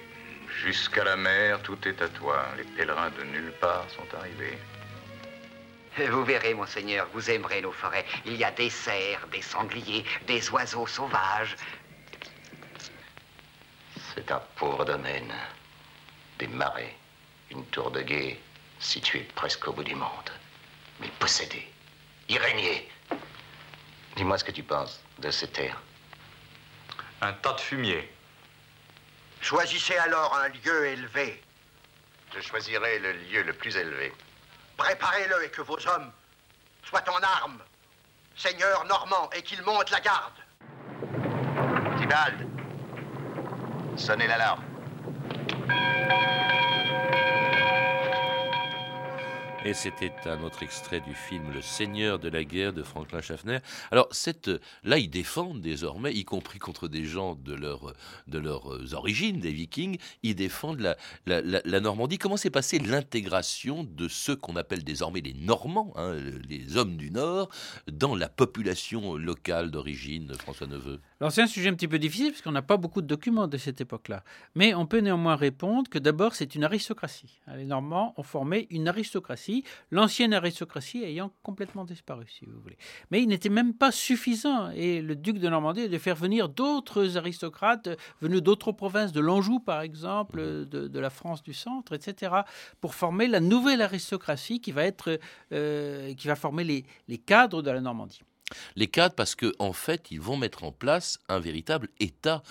jusqu'à 0.63 1.03
la 1.03 1.17
mer, 1.17 1.61
tout 1.61 1.77
est 1.85 2.01
à 2.01 2.07
toi. 2.07 2.45
Les 2.55 2.63
pèlerins 2.63 3.09
de 3.09 3.23
nulle 3.23 3.51
part 3.59 3.85
sont 3.89 4.07
arrivés. 4.17 4.57
Vous 5.97 6.23
verrez, 6.23 6.53
monseigneur, 6.53 7.05
vous 7.13 7.29
aimerez 7.29 7.61
nos 7.61 7.73
forêts. 7.73 8.05
Il 8.25 8.37
y 8.37 8.45
a 8.45 8.51
des 8.51 8.69
cerfs, 8.69 9.27
des 9.27 9.41
sangliers, 9.41 10.05
des 10.25 10.49
oiseaux 10.51 10.87
sauvages. 10.87 11.57
C'est 14.15 14.31
un 14.31 14.41
pauvre 14.55 14.85
domaine. 14.85 15.33
Des 16.39 16.47
marais, 16.47 16.95
une 17.51 17.65
tour 17.65 17.91
de 17.91 18.01
guet 18.01 18.39
située 18.79 19.27
presque 19.35 19.67
au 19.67 19.73
bout 19.73 19.83
du 19.83 19.95
monde. 19.95 20.31
Mais 21.01 21.09
possédée, 21.19 21.67
y 22.29 22.37
régner, 22.37 22.89
Dis-moi 24.15 24.37
ce 24.37 24.43
que 24.43 24.51
tu 24.51 24.63
penses 24.63 25.01
de 25.19 25.31
ces 25.31 25.47
terres. 25.47 25.81
Un 27.21 27.33
tas 27.33 27.53
de 27.53 27.61
fumier. 27.61 28.11
Choisissez 29.41 29.97
alors 29.97 30.35
un 30.35 30.49
lieu 30.49 30.87
élevé. 30.87 31.41
Je 32.35 32.41
choisirai 32.41 32.99
le 32.99 33.13
lieu 33.13 33.43
le 33.43 33.53
plus 33.53 33.75
élevé. 33.75 34.13
Préparez-le 34.77 35.43
et 35.45 35.49
que 35.49 35.61
vos 35.61 35.77
hommes 35.87 36.11
soient 36.83 37.03
en 37.09 37.21
armes, 37.21 37.61
seigneur 38.35 38.85
normand, 38.85 39.29
et 39.35 39.43
qu'ils 39.43 39.61
montent 39.63 39.91
la 39.91 39.99
garde. 39.99 40.33
Tibald, 41.97 42.47
sonnez 43.95 44.27
l'alarme. 44.27 44.63
Et 49.65 49.73
c'était 49.73 50.11
un 50.25 50.43
autre 50.43 50.61
extrait 50.61 50.99
du 50.99 51.13
film 51.13 51.53
Le 51.53 51.61
Seigneur 51.61 52.19
de 52.19 52.27
la 52.27 52.43
guerre 52.43 52.73
de 52.73 52.83
Franklin 52.83 53.21
Schaffner. 53.21 53.59
Alors 53.91 54.09
cette, 54.11 54.51
là, 54.83 54.97
ils 54.97 55.09
défendent 55.09 55.61
désormais, 55.61 56.13
y 56.13 56.25
compris 56.25 56.59
contre 56.59 56.89
des 56.89 57.05
gens 57.05 57.35
de, 57.35 57.53
leur, 57.53 57.93
de 58.27 58.39
leurs 58.39 58.93
origines, 58.93 59.39
des 59.39 59.53
Vikings, 59.53 59.99
ils 60.21 60.35
défendent 60.35 60.81
la, 61.25 61.79
Normandie. 61.79 62.17
Comment 62.17 62.35
s'est 62.35 62.49
passée 62.49 62.77
l'intégration 62.77 63.85
de 63.85 64.09
ceux 64.09 64.35
qu'on 64.35 64.57
appelle 64.57 64.83
désormais 64.83 65.21
les 65.21 65.33
Normands, 65.33 65.93
hein, 65.95 66.17
les 66.49 66.75
hommes 66.75 66.97
du 66.97 67.09
Nord, 67.09 67.47
dans 67.89 68.17
la 68.17 68.27
population 68.27 69.15
locale 69.15 69.71
d'origine, 69.71 70.33
François 70.39 70.67
Neveu? 70.67 70.99
Alors 71.21 71.31
c'est 71.31 71.41
un 71.41 71.47
sujet 71.47 71.69
un 71.69 71.73
petit 71.73 71.87
peu 71.87 71.99
difficile 71.99 72.31
parce 72.31 72.41
qu'on 72.41 72.51
n'a 72.51 72.61
pas 72.61 72.75
beaucoup 72.75 73.01
de 73.01 73.07
documents 73.07 73.47
de 73.47 73.57
cette 73.57 73.79
époque-là. 73.79 74.25
Mais 74.55 74.73
on 74.73 74.85
peut 74.85 74.99
néanmoins 74.99 75.37
répondre 75.37 75.89
que 75.89 75.99
d'abord 75.99 76.35
c'est 76.35 76.53
une 76.53 76.65
aristocratie. 76.65 77.39
Les 77.55 77.63
Normands 77.63 78.13
ont 78.17 78.23
formé 78.23 78.67
une 78.71 78.89
aristocratie, 78.89 79.52
l'ancienne 79.91 80.33
aristocratie 80.33 81.03
ayant 81.03 81.31
complètement 81.43 81.85
disparu, 81.85 82.25
si 82.27 82.45
vous 82.45 82.59
voulez. 82.61 82.77
Mais 83.11 83.21
il 83.21 83.27
n'était 83.27 83.49
même 83.49 83.73
pas 83.73 83.91
suffisant. 83.91 84.71
Et 84.71 85.01
le 85.01 85.15
duc 85.15 85.37
de 85.37 85.49
Normandie 85.49 85.89
dû 85.89 85.99
faire 85.99 86.15
venir 86.15 86.49
d'autres 86.49 87.17
aristocrates 87.17 87.89
venus 88.21 88.41
d'autres 88.41 88.71
provinces, 88.71 89.11
de 89.11 89.19
l'Anjou 89.19 89.59
par 89.59 89.81
exemple, 89.81 90.39
de, 90.65 90.87
de, 90.87 90.99
la 90.99 91.09
France 91.09 91.43
du 91.43 91.53
centre, 91.53 91.93
etc., 91.93 92.33
pour 92.81 92.95
former 92.95 93.27
la 93.27 93.39
nouvelle 93.39 93.81
aristocratie 93.81 94.61
qui 94.61 94.71
va, 94.71 94.83
être, 94.85 95.19
euh, 95.51 96.13
qui 96.13 96.27
va 96.27 96.35
former 96.35 96.63
les, 96.63 96.85
les 97.07 97.17
cadres 97.17 97.61
de 97.61 97.69
la 97.69 97.81
Normandie. 97.81 98.21
Les 98.75 98.87
cadres, 98.87 99.15
parce 99.15 99.35
qu'en 99.35 99.51
en 99.59 99.73
fait, 99.73 100.11
ils 100.11 100.21
vont 100.21 100.37
mettre 100.37 100.63
en 100.63 100.71
place 100.71 101.19
un 101.29 101.39
véritable 101.39 101.89
État 101.99 102.43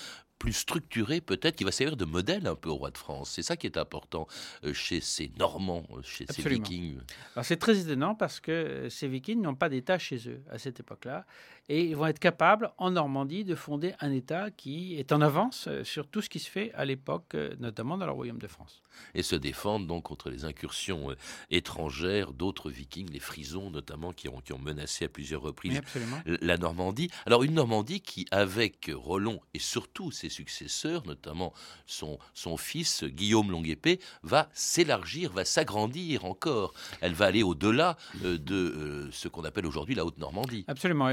plus 0.42 0.52
structuré 0.54 1.20
peut-être, 1.20 1.54
qui 1.54 1.62
va 1.62 1.70
servir 1.70 1.96
de 1.96 2.04
modèle 2.04 2.48
un 2.48 2.56
peu 2.56 2.68
au 2.68 2.74
roi 2.74 2.90
de 2.90 2.98
France. 2.98 3.30
C'est 3.30 3.42
ça 3.42 3.56
qui 3.56 3.68
est 3.68 3.76
important 3.76 4.26
euh, 4.64 4.72
chez 4.72 5.00
ces 5.00 5.30
Normands, 5.38 5.86
euh, 5.92 6.02
chez 6.02 6.26
ces 6.28 6.42
Vikings. 6.42 6.98
Alors 7.36 7.44
c'est 7.44 7.58
très 7.58 7.78
étonnant 7.78 8.16
parce 8.16 8.40
que 8.40 8.50
euh, 8.50 8.88
ces 8.88 9.06
Vikings 9.06 9.40
n'ont 9.40 9.54
pas 9.54 9.68
d'État 9.68 10.00
chez 10.00 10.16
eux 10.28 10.42
à 10.50 10.58
cette 10.58 10.80
époque-là 10.80 11.26
et 11.72 11.84
ils 11.84 11.96
vont 11.96 12.06
être 12.06 12.18
capables 12.18 12.70
en 12.76 12.90
Normandie 12.90 13.44
de 13.44 13.54
fonder 13.54 13.94
un 14.00 14.12
État 14.12 14.50
qui 14.50 14.96
est 14.98 15.10
en 15.10 15.22
avance 15.22 15.70
sur 15.84 16.06
tout 16.06 16.20
ce 16.20 16.28
qui 16.28 16.38
se 16.38 16.50
fait 16.50 16.70
à 16.74 16.84
l'époque, 16.84 17.34
notamment 17.60 17.96
dans 17.96 18.04
le 18.04 18.12
royaume 18.12 18.38
de 18.38 18.46
France. 18.46 18.82
Et 19.14 19.22
se 19.22 19.36
défendre 19.36 19.86
donc 19.86 20.02
contre 20.02 20.28
les 20.28 20.44
incursions 20.44 21.16
étrangères 21.50 22.34
d'autres 22.34 22.70
Vikings, 22.70 23.10
les 23.10 23.20
Frisons 23.20 23.70
notamment, 23.70 24.12
qui 24.12 24.28
ont, 24.28 24.42
qui 24.42 24.52
ont 24.52 24.58
menacé 24.58 25.06
à 25.06 25.08
plusieurs 25.08 25.40
reprises 25.40 25.80
la 26.26 26.58
Normandie. 26.58 27.08
Alors 27.24 27.42
une 27.42 27.54
Normandie 27.54 28.02
qui, 28.02 28.26
avec 28.30 28.90
Rollon 28.94 29.40
et 29.54 29.58
surtout 29.58 30.10
ses 30.10 30.28
successeurs, 30.28 31.06
notamment 31.06 31.54
son, 31.86 32.18
son 32.34 32.58
fils 32.58 33.02
Guillaume 33.04 33.50
Longuepée, 33.50 33.98
va 34.22 34.50
s'élargir, 34.52 35.32
va 35.32 35.46
s'agrandir 35.46 36.26
encore. 36.26 36.74
Elle 37.00 37.14
va 37.14 37.24
aller 37.24 37.42
au-delà 37.42 37.96
euh, 38.26 38.36
de 38.36 38.54
euh, 38.54 39.08
ce 39.10 39.28
qu'on 39.28 39.44
appelle 39.44 39.64
aujourd'hui 39.64 39.94
la 39.94 40.04
Haute-Normandie. 40.04 40.66
Absolument. 40.68 41.08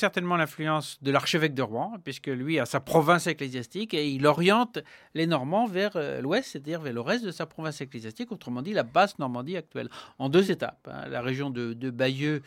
Certainement 0.00 0.36
l'influence 0.36 0.98
de 1.02 1.10
l'archevêque 1.10 1.54
de 1.54 1.62
Rouen, 1.62 1.98
puisque 2.02 2.28
lui 2.28 2.58
a 2.58 2.66
sa 2.66 2.80
province 2.80 3.26
ecclésiastique 3.26 3.92
et 3.94 4.08
il 4.08 4.26
oriente 4.26 4.78
les 5.14 5.26
Normands 5.26 5.66
vers 5.66 5.92
euh, 5.96 6.20
l'ouest, 6.22 6.50
c'est-à-dire 6.50 6.80
vers 6.80 6.94
le 6.94 7.00
reste 7.02 7.24
de 7.24 7.30
sa 7.30 7.46
province 7.46 7.80
ecclésiastique, 7.82 8.32
autrement 8.32 8.62
dit 8.62 8.72
la 8.72 8.82
basse 8.82 9.18
Normandie 9.18 9.58
actuelle, 9.58 9.90
en 10.18 10.30
deux 10.30 10.50
étapes. 10.50 10.88
Hein. 10.90 11.06
La 11.08 11.20
région 11.20 11.50
de, 11.50 11.90
Bayeux 11.90 12.42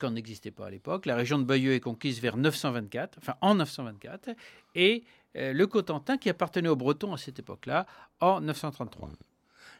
qu'on 0.00 0.10
n'existait 0.10 0.50
pas 0.50 0.66
à 0.66 0.70
l'époque. 0.70 1.06
La 1.06 1.14
région 1.14 1.38
de 1.38 1.44
Bayeux 1.44 1.72
est 1.72 1.80
conquise 1.80 2.20
vers 2.20 2.36
924, 2.36 3.18
enfin 3.18 3.36
en 3.40 3.54
924, 3.54 4.30
et 4.74 5.04
euh, 5.36 5.52
le 5.52 5.66
Cotentin 5.66 6.18
qui 6.18 6.28
appartenait 6.28 6.68
aux 6.68 6.76
Bretons 6.76 7.14
à 7.14 7.18
cette 7.18 7.38
époque-là 7.38 7.86
en 8.20 8.40
933 8.40 9.10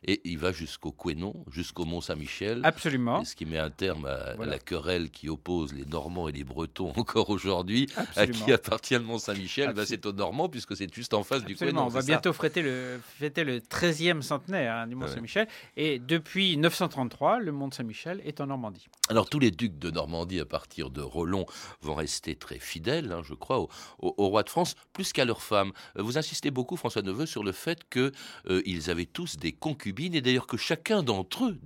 et 0.07 0.21
il 0.25 0.39
va 0.39 0.53
jusqu'au 0.53 0.93
Quénon, 0.93 1.45
jusqu'au 1.51 1.85
Mont-Saint-Michel. 1.85 2.61
Absolument. 2.65 3.25
Ce 3.25 3.35
qui 3.35 3.45
met 3.45 3.59
un 3.59 3.71
terme 3.71 4.07
à, 4.07 4.35
la 4.45 4.59
querelle 4.59 5.11
qui 5.11 5.29
oppose 5.29 5.75
les 5.75 5.85
Normands 5.85 6.29
et 6.29 6.33
les 6.33 6.45
Bretons 6.45 6.93
encore 6.97 7.31
aujourd'hui. 7.31 7.89
À 8.15 8.27
qui 8.27 8.52
appartient 8.52 8.95
le 8.95 9.00
Mont-Saint-Michel 9.00 9.73
bah, 9.73 9.85
C'est 9.87 10.07
aux 10.07 10.13
Normands, 10.13 10.49
puisque 10.49 10.76
c'est 10.76 10.93
juste 10.93 11.15
en 11.15 11.23
face 11.23 11.45
du 11.45 11.57
Quénon. 11.57 11.83
On 11.83 11.89
va 11.89 12.02
bientôt 12.02 12.33
fêter 12.33 12.63
le, 12.63 13.00
fêter 13.19 13.45
le 13.45 13.59
13e 13.59 14.23
centenaire 14.23 14.75
hein, 14.75 14.87
du 14.87 14.95
Mont-Saint-Michel. 14.95 15.49
Et 15.76 15.99
depuis 15.99 16.57
933, 16.57 17.41
le 17.41 17.52
Mont-Saint-Michel 17.52 18.21
est 18.25 18.41
en 18.41 18.47
Normandie. 18.47 18.87
Alors 19.09 19.28
tous 19.28 19.39
les 19.39 19.50
ducs 19.50 19.78
de 19.78 19.91
Normandie, 19.91 20.41
à 20.41 20.47
partir 20.47 20.91
de 20.91 21.00
Rollon, 21.00 21.47
vont 21.80 21.95
rester 21.95 22.35
très 22.37 22.59
fidèles, 22.59 23.13
hein, 23.13 23.23
je 23.25 23.35
crois, 23.35 23.67
au, 23.99 24.28
roi 24.28 24.43
de 24.43 24.50
France, 24.50 24.75
plus 24.93 25.13
qu'à 25.13 25.25
leurs 25.25 25.43
femmes. 25.43 25.73
Vous 25.97 26.19
insistez 26.19 26.50
beaucoup, 26.50 26.76
François 26.76 27.02
Neveu, 27.02 27.26
sur 27.26 27.45
le 27.45 27.52
fait 27.52 27.89
qu'ils 27.89 28.13
euh, 28.50 28.91
avaient 28.91 29.07
tous 29.07 29.37
des 29.37 29.52
et 30.00 30.21
d'ailleurs 30.21 30.47
que 30.47 30.56
chacun 30.56 31.02
d'entre 31.02 31.47
eux 31.47 31.59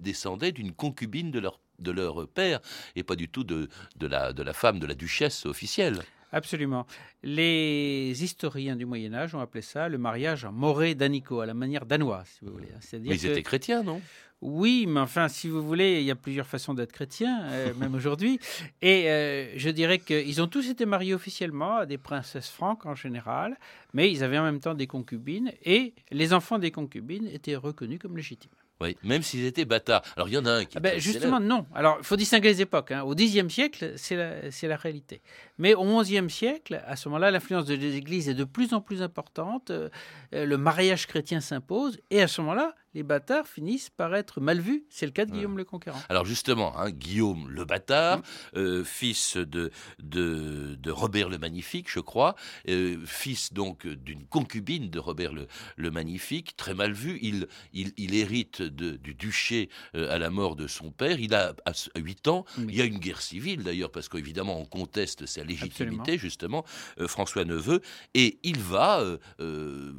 descendait 0.00 0.52
d'une 0.52 0.72
concubine 0.72 1.30
de 1.30 1.38
leur, 1.38 1.60
de 1.78 1.90
leur 1.90 2.26
père, 2.28 2.60
et 2.96 3.02
pas 3.02 3.16
du 3.16 3.28
tout 3.28 3.44
de, 3.44 3.68
de, 3.96 4.06
la, 4.06 4.32
de 4.32 4.42
la 4.42 4.52
femme, 4.52 4.78
de 4.78 4.86
la 4.86 4.94
duchesse 4.94 5.46
officielle. 5.46 6.02
Absolument. 6.34 6.84
Les 7.22 8.12
historiens 8.24 8.74
du 8.74 8.86
Moyen 8.86 9.14
Âge 9.14 9.36
ont 9.36 9.40
appelé 9.40 9.62
ça 9.62 9.88
le 9.88 9.98
mariage 9.98 10.44
moré 10.52 10.96
d'Anico, 10.96 11.38
à 11.38 11.46
la 11.46 11.54
manière 11.54 11.86
danoise, 11.86 12.26
si 12.26 12.44
vous 12.44 12.50
voulez. 12.50 12.66
Mais 12.92 13.14
ils 13.14 13.26
étaient 13.26 13.44
chrétiens, 13.44 13.84
non? 13.84 14.02
Oui, 14.40 14.86
mais 14.88 14.98
enfin, 14.98 15.28
si 15.28 15.48
vous 15.48 15.62
voulez, 15.62 16.00
il 16.00 16.04
y 16.04 16.10
a 16.10 16.16
plusieurs 16.16 16.48
façons 16.48 16.74
d'être 16.74 16.90
chrétien, 16.90 17.44
euh, 17.44 17.72
même 17.78 17.94
aujourd'hui. 17.94 18.40
Et 18.82 19.08
euh, 19.08 19.56
je 19.56 19.70
dirais 19.70 20.00
qu'ils 20.00 20.42
ont 20.42 20.48
tous 20.48 20.68
été 20.68 20.86
mariés 20.86 21.14
officiellement 21.14 21.76
à 21.76 21.86
des 21.86 21.98
princesses 21.98 22.50
franques 22.50 22.84
en 22.84 22.96
général, 22.96 23.56
mais 23.92 24.10
ils 24.10 24.24
avaient 24.24 24.38
en 24.38 24.44
même 24.44 24.60
temps 24.60 24.74
des 24.74 24.88
concubines, 24.88 25.52
et 25.64 25.94
les 26.10 26.32
enfants 26.32 26.58
des 26.58 26.72
concubines 26.72 27.28
étaient 27.28 27.54
reconnus 27.54 28.00
comme 28.00 28.16
légitimes. 28.16 28.50
Oui, 28.84 28.96
même 29.02 29.22
s'ils 29.22 29.46
étaient 29.46 29.64
bâtards. 29.64 30.02
Alors 30.14 30.28
il 30.28 30.34
y 30.34 30.38
en 30.38 30.44
a 30.44 30.52
un 30.52 30.64
qui. 30.64 30.76
Ah 30.76 30.80
ben, 30.80 31.00
justement, 31.00 31.40
non. 31.40 31.66
Alors 31.74 31.96
il 31.98 32.04
faut 32.04 32.16
distinguer 32.16 32.48
les 32.48 32.60
époques. 32.60 32.90
Hein. 32.90 33.02
Au 33.02 33.14
Xe 33.14 33.48
siècle, 33.48 33.94
c'est 33.96 34.16
la, 34.16 34.68
la, 34.68 34.76
réalité. 34.76 35.22
Mais 35.58 35.74
au 35.74 36.02
XIe 36.02 36.28
siècle, 36.28 36.82
à 36.86 36.96
ce 36.96 37.08
moment-là, 37.08 37.30
l'influence 37.30 37.64
de 37.64 37.74
l'Église 37.74 38.28
est 38.28 38.34
de 38.34 38.44
plus 38.44 38.74
en 38.74 38.80
plus 38.80 39.02
importante. 39.02 39.70
Euh, 39.70 39.88
le 40.32 40.56
mariage 40.58 41.06
chrétien 41.06 41.40
s'impose. 41.40 41.98
Et 42.10 42.20
à 42.20 42.28
ce 42.28 42.42
moment-là, 42.42 42.74
les 42.94 43.02
bâtards 43.02 43.46
finissent 43.46 43.90
par 43.90 44.14
être 44.14 44.40
mal 44.40 44.60
vus. 44.60 44.84
C'est 44.88 45.06
le 45.06 45.12
cas 45.12 45.24
de 45.24 45.32
Guillaume 45.32 45.58
le 45.58 45.64
Conquérant. 45.64 46.00
Alors 46.08 46.24
justement, 46.24 46.78
hein, 46.78 46.90
Guillaume 46.90 47.50
le 47.50 47.64
bâtard, 47.64 48.22
euh, 48.56 48.84
fils 48.84 49.36
de, 49.36 49.70
de, 49.98 50.76
de, 50.76 50.90
Robert 50.90 51.28
le 51.28 51.38
Magnifique, 51.38 51.90
je 51.90 52.00
crois, 52.00 52.36
euh, 52.68 52.98
fils 53.04 53.52
donc 53.52 53.86
d'une 53.86 54.24
concubine 54.26 54.90
de 54.90 54.98
Robert 54.98 55.32
le, 55.32 55.48
le, 55.76 55.90
Magnifique, 55.90 56.56
très 56.56 56.74
mal 56.74 56.92
vu. 56.92 57.18
Il, 57.20 57.48
il, 57.72 57.92
il 57.96 58.14
hérite 58.14 58.62
de, 58.62 58.96
du 58.96 59.14
duché 59.14 59.68
euh, 59.96 60.14
à 60.14 60.18
la 60.18 60.30
mort 60.30 60.54
de 60.54 60.68
son 60.68 60.90
père. 60.92 61.18
Il 61.18 61.34
a 61.34 61.54
8 61.96 62.28
ans. 62.28 62.44
Il 62.58 62.74
y 62.74 62.80
a 62.80 62.84
une 62.84 62.98
guerre 62.98 63.20
civile 63.20 63.64
d'ailleurs, 63.64 63.90
parce 63.90 64.08
qu'évidemment 64.08 64.58
on 64.58 64.64
conteste 64.64 65.26
sa 65.26 65.42
légitimité, 65.42 66.18
justement, 66.18 66.64
François 67.06 67.44
Neveu, 67.44 67.80
et 68.14 68.38
il 68.42 68.58
va, 68.58 69.02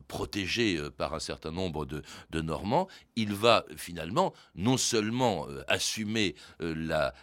protégé 0.07 0.79
par 0.97 1.13
un 1.13 1.19
certain 1.19 1.51
nombre 1.51 1.85
de, 1.85 2.01
de 2.29 2.41
Normands, 2.41 2.84
il 3.15 3.33
va 3.33 3.65
finalement 3.77 4.33
non 4.55 4.77
seulement 4.77 5.47
euh, 5.47 5.63
assumer 5.67 6.35
euh, 6.61 6.73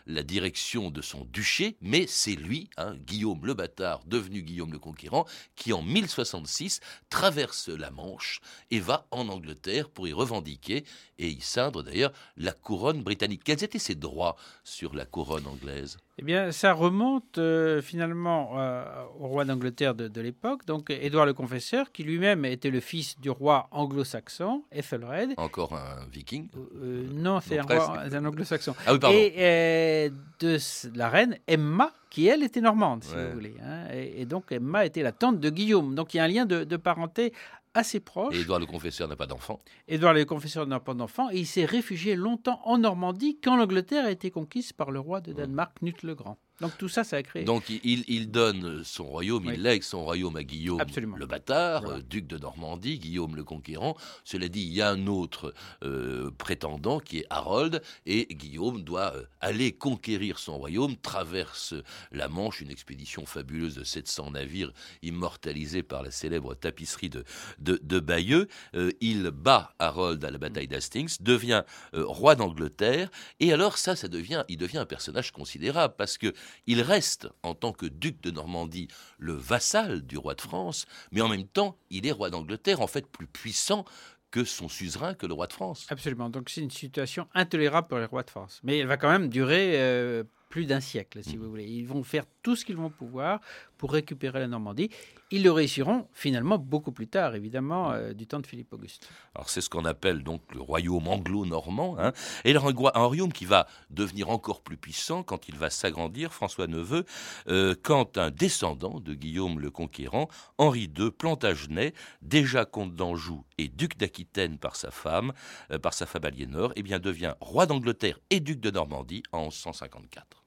la, 0.07 0.23
direction 0.23 0.91
de 0.91 1.03
son 1.03 1.25
duché, 1.25 1.77
mais 1.81 2.07
c'est 2.07 2.37
lui, 2.37 2.71
hein, 2.77 2.97
Guillaume 3.07 3.45
le 3.45 3.55
Bâtard, 3.55 4.05
devenu 4.07 4.43
Guillaume 4.43 4.73
le 4.73 4.79
Conquérant, 4.79 5.27
qui 5.57 5.73
en 5.73 5.83
1066 5.83 6.81
traverse 7.11 7.69
la 7.69 7.91
Manche 7.91 8.41
et 8.71 8.81
va 8.81 9.07
en 9.11 9.29
Angleterre 9.29 9.91
pour 9.91 10.07
y 10.07 10.13
revendiquer 10.13 10.85
et 11.19 11.29
y 11.29 11.41
ceindre 11.41 11.83
d'ailleurs 11.83 12.13
la 12.37 12.53
couronne 12.53 13.03
britannique. 13.03 13.43
Quels 13.45 13.65
étaient 13.65 13.79
ses 13.79 13.95
droits 13.95 14.37
sur 14.65 14.95
la 14.95 15.05
couronne 15.05 15.47
anglaise? 15.47 15.99
Eh 16.19 16.23
bien, 16.23 16.53
ça 16.53 16.75
remonte 16.75 17.39
euh, 17.39 17.81
finalement 17.81 18.59
euh, 18.59 18.85
au 19.19 19.29
roi 19.29 19.47
d'Angleterre 19.47 19.95
de, 19.95 20.21
l'époque, 20.21 20.67
donc 20.67 20.91
Édouard 20.91 21.25
le 21.25 21.33
Confesseur, 21.33 21.91
qui 21.91 22.03
lui-même 22.05 22.45
était 22.45 22.69
le 22.69 22.81
fils 22.81 23.19
du 23.19 23.31
roi 23.31 23.69
anglo-saxon, 23.71 24.63
Ethelred. 24.71 25.33
Encore 25.39 25.73
un 25.73 26.07
viking 26.13 26.49
euh, 26.77 27.07
Non, 27.15 27.41
c'est 27.41 27.59
un, 27.59 27.67
un 27.67 28.25
anglo-saxon. 28.27 28.75
Ah 28.87 28.93
oui, 28.93 28.99
pardon. 28.99 29.17
Et 29.17 30.13
de 30.41 30.59
la 30.95 31.09
reine 31.09 31.39
Emma, 31.47 31.91
qui 32.11 32.27
elle 32.27 32.43
était 32.43 32.61
normande, 32.61 33.05
si 33.05 33.15
vous 33.15 33.33
voulez. 33.33 33.55
Hein. 33.65 33.87
et, 33.95 34.27
donc 34.27 34.53
Emma 34.53 34.85
était 34.85 35.03
la 35.03 35.13
tante 35.13 35.41
de 35.41 35.49
Guillaume. 35.49 35.95
Donc 35.95 36.13
il 36.13 36.19
y 36.19 36.21
a 36.21 36.25
un 36.25 36.29
lien 36.29 36.45
de, 36.45 36.65
de 36.65 36.77
parenté 36.77 37.33
assez 37.75 38.01
proche. 38.01 38.35
Et 38.35 38.41
Édouard 38.41 38.61
le 38.61 38.67
Confesseur 38.67 39.09
n'a 39.09 39.17
pas 39.17 39.27
d'enfant. 39.27 39.61
Édouard 39.89 40.15
le 40.15 40.25
Confesseur 40.25 40.67
n'a 40.67 40.81
pas 40.81 40.95
d'enfant 40.95 41.31
et 41.31 41.39
il 41.39 41.47
s'est 41.47 41.65
réfugié 41.65 42.17
longtemps 42.17 42.61
en 42.65 42.79
Normandie 42.79 43.39
quand 43.43 43.57
l'Angleterre 43.57 44.05
a 44.05 44.11
été 44.11 44.31
conquise 44.31 44.73
par 44.73 44.91
le 44.91 45.01
roi 45.01 45.21
de 45.21 45.33
Danemark, 45.33 45.79
Knut 45.81 46.03
le 46.03 46.15
Grand. 46.15 46.39
Donc 46.63 46.79
tout 46.79 46.89
ça, 46.89 47.05
ça 47.05 47.17
a 47.17 47.23
créé. 47.23 47.45
Donc 47.45 47.69
il, 47.69 48.05
il 48.09 48.31
donne 48.31 48.83
son 48.85 49.05
royaume, 49.05 49.45
il 49.53 49.63
lègue 49.63 49.83
son 49.83 50.05
royaume 50.05 50.37
à 50.37 50.45
Guillaume 50.45 50.81
Absolument. 50.81 51.17
le 51.17 51.27
bâtard, 51.27 51.85
euh, 51.87 52.01
duc 52.01 52.27
de 52.27 52.39
Normandie, 52.39 52.99
Guillaume 52.99 53.37
le 53.37 53.45
conquérant. 53.45 53.97
Cela 54.25 54.49
dit, 54.49 54.63
il 54.63 54.73
y 54.73 54.81
a 54.81 54.89
un 54.89 55.07
autre 55.07 55.53
euh, 55.83 56.31
prétendant 56.39 57.01
qui 57.01 57.19
est 57.19 57.27
Harold, 57.31 57.83
et 58.07 58.27
Guillaume 58.31 58.83
doit 58.83 59.15
euh, 59.15 59.25
aller 59.41 59.73
conquérir 59.73 60.39
son 60.39 60.57
royaume, 60.57 60.97
traverse 60.97 61.75
la 62.13 62.29
Manche, 62.29 62.61
une 62.61 62.71
expédition 62.71 63.27
fabuleuse 63.27 63.75
de 63.75 63.85
700 63.85 64.31
navires 64.31 64.73
immortalisés 65.03 65.83
par 65.83 66.03
la 66.03 66.11
célèbre 66.11 66.55
tapisserie 66.55 67.11
de, 67.11 67.25
de, 67.59 67.79
de 67.83 68.01
Bayeux. 68.01 68.49
Euh, 68.75 68.91
il 69.01 69.31
bat 69.31 69.75
Harold 69.79 70.25
à 70.25 70.31
la 70.31 70.39
bataille 70.39 70.69
d'Hastings, 70.69 71.17
devient 71.21 71.65
euh, 71.95 72.05
roi 72.07 72.35
d'Angleterre, 72.35 73.11
et 73.41 73.53
alors 73.53 73.79
ça, 73.79 73.97
ça 73.97 74.09
devient, 74.09 74.45
il 74.49 74.57
devient 74.57 74.79
un 74.79 74.87
personnage 74.87 75.33
considérable 75.33 75.95
parce 75.97 76.19
que 76.19 76.33
il 76.67 76.81
reste 76.83 77.29
en 77.43 77.55
tant 77.55 77.73
que 77.73 77.87
duc 77.87 78.21
de 78.23 78.31
Normandie 78.31 78.89
le 79.19 79.33
vassal 79.33 80.03
du 80.03 80.19
roi 80.19 80.35
de 80.35 80.41
France, 80.41 80.87
mais 81.11 81.21
en 81.21 81.29
même 81.29 81.47
temps, 81.47 81.77
il 81.91 82.07
est 82.07 82.13
roi 82.13 82.31
d'Angleterre, 82.31 82.81
en 82.81 82.87
fait 82.87 83.07
plus 83.07 83.27
puissant 83.27 83.85
que 84.31 84.45
son 84.45 84.69
suzerain, 84.69 85.15
que 85.15 85.27
le 85.27 85.35
roi 85.35 85.47
de 85.47 85.53
France. 85.53 85.87
Absolument. 85.91 86.31
Donc 86.31 86.49
c'est 86.49 86.63
une 86.63 86.71
situation 86.71 87.29
intolérable 87.35 87.87
pour 87.87 87.99
les 87.99 88.07
rois 88.07 88.23
de 88.23 88.31
France. 88.31 88.61
Mais 88.65 88.79
elle 88.79 88.87
va 88.87 88.97
quand 88.97 89.11
même 89.11 89.29
durer 89.29 89.75
euh, 89.77 90.25
plus 90.49 90.67
d'un 90.67 90.81
siècle, 90.81 91.23
si 91.23 91.37
vous 91.37 91.49
voulez. 91.49 91.67
Ils 91.67 91.87
vont 91.87 92.03
faire 92.03 92.25
tout 92.43 92.57
ce 92.57 92.65
qu'ils 92.65 92.77
vont 92.77 92.91
pouvoir 92.91 93.41
pour 93.83 93.91
récupérer 93.95 94.39
la 94.39 94.47
Normandie. 94.47 94.91
Ils 95.33 95.43
le 95.43 95.51
réussiront 95.51 96.07
finalement 96.13 96.57
beaucoup 96.57 96.93
plus 96.93 97.09
tard, 97.09 97.35
évidemment, 97.35 97.91
euh, 97.91 98.13
du 98.13 98.29
temps 98.29 98.39
de 98.39 98.47
Philippe 98.47 98.73
Auguste. 98.73 99.11
Alors 99.35 99.51
c'est 99.51 99.61
ce 99.61 99.69
qu'on 99.69 99.85
appelle 99.85 100.23
donc 100.23 100.41
le 100.55 100.61
royaume 100.61 101.09
anglo-normand, 101.09 101.97
hein, 101.99 102.13
et 102.45 102.53
goi- 102.53 102.93
un 102.97 103.05
royaume 103.07 103.33
qui 103.33 103.45
va 103.45 103.67
devenir 103.91 104.31
encore 104.31 104.63
plus 104.63 104.77
puissant 104.77 105.25
quand 105.25 105.49
il 105.49 105.57
va 105.57 105.69
s'agrandir, 105.69 106.33
François 106.33 106.69
Neveu, 106.69 107.05
euh, 107.49 107.75
quand 107.83 108.19
un 108.19 108.31
descendant 108.31 109.01
de 109.01 109.15
Guillaume 109.15 109.59
le 109.59 109.73
Conquérant, 109.73 110.29
Henri 110.59 110.89
II 110.97 111.11
Plantagenet, 111.11 111.93
déjà 112.21 112.65
comte 112.65 112.95
d'Anjou 112.95 113.45
et 113.59 113.67
duc 113.67 113.97
d'Aquitaine 113.99 114.59
par 114.59 114.77
sa 114.77 114.93
femme, 114.93 115.33
euh, 115.73 115.81
par 115.81 115.93
sa 115.93 116.07
femme 116.07 116.25
Aliénor, 116.25 116.73
eh 116.77 116.85
bien 116.85 117.01
devient 117.01 117.35
roi 117.41 117.67
d'Angleterre 117.67 118.21
et 118.31 118.39
duc 118.39 118.61
de 118.61 118.71
Normandie 118.71 119.25
en 119.33 119.47
1154. 119.47 120.42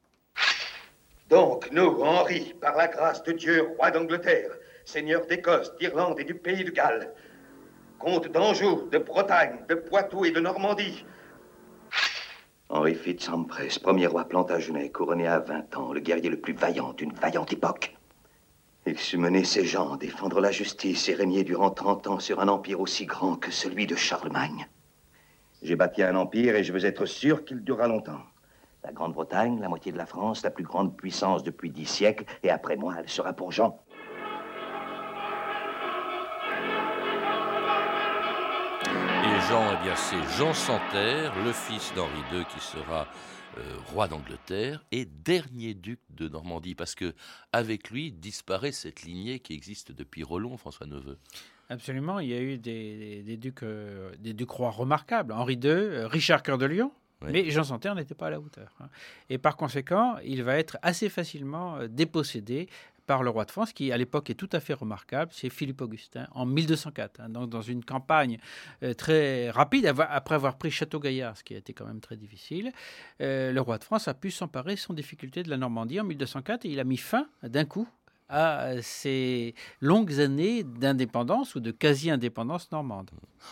Donc, 1.30 1.70
nous, 1.72 2.02
Henri, 2.02 2.54
par 2.62 2.76
la 2.76 2.88
grâce 2.88 3.24
de 3.24 3.32
Dieu, 3.32 3.68
roi 3.78 3.92
d'Angleterre, 3.92 4.52
seigneur 4.86 5.26
d'Écosse, 5.26 5.76
d'Irlande 5.78 6.20
et 6.20 6.24
du 6.24 6.36
pays 6.36 6.64
de 6.64 6.72
Galles, 6.72 7.12
comte 7.98 8.28
d'Anjou, 8.32 8.88
de 8.92 8.98
Bretagne, 9.00 9.66
de 9.68 9.76
Poitou 9.76 10.26
et 10.26 10.32
de 10.32 10.40
Normandie, 10.40 11.04
Henri 12.68 12.96
Fitz-Humphreys, 12.96 13.80
premier 13.82 14.08
roi 14.08 14.26
Plantagenet, 14.26 14.90
couronné 14.90 15.28
à 15.28 15.40
20 15.40 15.78
ans, 15.78 15.94
le 15.94 16.00
guerrier 16.00 16.30
le 16.30 16.40
plus 16.40 16.54
vaillant 16.54 16.94
d'une 16.94 17.14
vaillante 17.14 17.54
époque. 17.54 17.96
Il 18.88 18.98
sut 18.98 19.18
mener 19.18 19.44
ses 19.44 19.66
gens, 19.66 19.98
défendre 19.98 20.42
la 20.42 20.52
justice 20.52 21.08
et 21.08 21.14
régner 21.14 21.44
durant 21.44 21.70
30 21.70 22.08
ans 22.08 22.20
sur 22.20 22.40
un 22.40 22.48
empire 22.48 22.80
aussi 22.80 23.06
grand 23.06 23.36
que 23.36 23.52
celui 23.52 23.86
de 23.86 23.96
Charlemagne. 23.96 24.68
J'ai 25.62 25.76
bâti 25.76 26.02
un 26.02 26.16
empire 26.16 26.56
et 26.56 26.64
je 26.64 26.74
veux 26.74 26.86
être 26.86 27.06
sûr 27.06 27.46
qu'il 27.46 27.64
durera 27.64 27.88
longtemps. 27.88 28.22
La 28.86 28.92
Grande-Bretagne, 28.94 29.60
la 29.60 29.68
moitié 29.68 29.92
de 29.92 29.98
la 29.98 30.06
France, 30.06 30.44
la 30.44 30.52
plus 30.52 30.64
grande 30.64 30.96
puissance 30.96 31.42
depuis 31.42 31.72
dix 31.72 31.88
siècles, 31.88 32.26
et 32.44 32.52
après 32.52 32.76
moi, 32.76 32.94
elle 33.00 33.10
sera 33.10 33.34
pour 33.34 33.52
Jean. 33.52 33.80
Et 38.86 39.40
Jean, 39.50 39.64
eh 39.74 39.84
bien, 39.84 39.96
c'est 39.96 40.22
Jean 40.38 40.54
Santerre, 40.54 41.34
le 41.44 41.52
fils 41.52 41.92
d'Henri 41.96 42.22
II, 42.32 42.46
qui 42.46 42.60
sera 42.60 43.08
euh, 43.58 43.62
roi 43.92 44.08
d'Angleterre 44.08 44.84
et 44.92 45.06
dernier 45.06 45.74
duc 45.74 46.00
de 46.12 46.28
Normandie, 46.30 46.76
parce 46.76 46.94
que 46.94 47.14
avec 47.52 47.90
lui 47.90 48.12
disparaît 48.12 48.72
cette 48.72 49.02
lignée 49.02 49.40
qui 49.40 49.54
existe 49.54 49.92
depuis 49.92 50.24
Rollon, 50.24 50.58
François 50.58 50.86
Neveu. 50.86 51.18
Absolument, 51.70 52.20
il 52.20 52.30
y 52.30 52.34
a 52.36 52.40
eu 52.42 52.58
des, 52.60 52.98
des- 52.98 53.24
des 53.24 53.38
ducs, 53.38 53.64
euh, 53.64 54.12
des 54.20 54.34
ducs 54.34 54.52
rois 54.52 54.70
remarquables. 54.70 55.34
Henri 55.34 55.56
II, 55.56 55.66
euh, 55.70 56.08
Richard 56.08 56.44
Cœur 56.44 56.60
de 56.60 56.68
Lion, 56.68 56.92
Mais 57.22 57.50
Jean 57.50 57.64
Santerre 57.64 57.96
n'était 57.96 58.16
pas 58.16 58.28
à 58.28 58.30
la 58.32 58.40
hauteur. 58.40 58.72
hein. 58.80 58.90
Et 59.30 59.38
par 59.38 59.56
conséquent, 59.58 60.18
il 60.24 60.44
va 60.44 60.58
être 60.58 60.78
assez 60.82 61.10
facilement 61.10 61.78
euh, 61.78 61.88
dépossédé 61.88 62.68
par 63.06 63.24
le 63.24 63.30
roi 63.30 63.46
de 63.46 63.52
France, 63.52 63.72
qui 63.72 63.92
à 63.92 63.98
l'époque 63.98 64.30
est 64.30 64.36
tout 64.36 64.50
à 64.52 64.60
fait 64.60 64.74
remarquable, 64.74 65.32
c'est 65.34 65.50
Philippe 65.50 65.82
Augustin, 65.82 66.28
en 66.32 66.46
1204, 66.46 67.20
hein, 67.20 67.30
donc 67.30 67.50
dans 67.50 67.62
une 67.62 67.86
campagne 67.86 68.40
euh, 68.84 68.94
très 68.94 69.50
rapide, 69.52 69.86
après 70.10 70.36
avoir 70.36 70.58
pris 70.58 70.72
Château-Gaillard, 70.72 71.38
ce 71.38 71.44
qui 71.44 71.54
a 71.54 71.58
été 71.58 71.74
quand 71.74 71.86
même 71.86 72.00
très 72.00 72.18
difficile, 72.18 72.72
euh, 73.22 73.52
le 73.52 73.62
roi 73.62 73.78
de 73.78 73.84
France 73.84 74.08
a 74.08 74.14
pu 74.14 74.32
s'emparer 74.32 74.76
sans 74.76 74.94
difficulté 74.94 75.44
de 75.44 75.50
la 75.50 75.58
Normandie 75.58 76.00
en 76.00 76.04
1204 76.04 76.66
et 76.66 76.70
il 76.70 76.80
a 76.80 76.84
mis 76.84 76.98
fin 76.98 77.28
d'un 77.44 77.66
coup 77.66 77.88
à 78.30 78.82
ces 78.82 79.54
longues 79.82 80.20
années 80.20 80.64
d'indépendance 80.64 81.56
ou 81.56 81.60
de 81.60 81.72
quasi-indépendance 81.72 82.72
normande. 82.72 83.12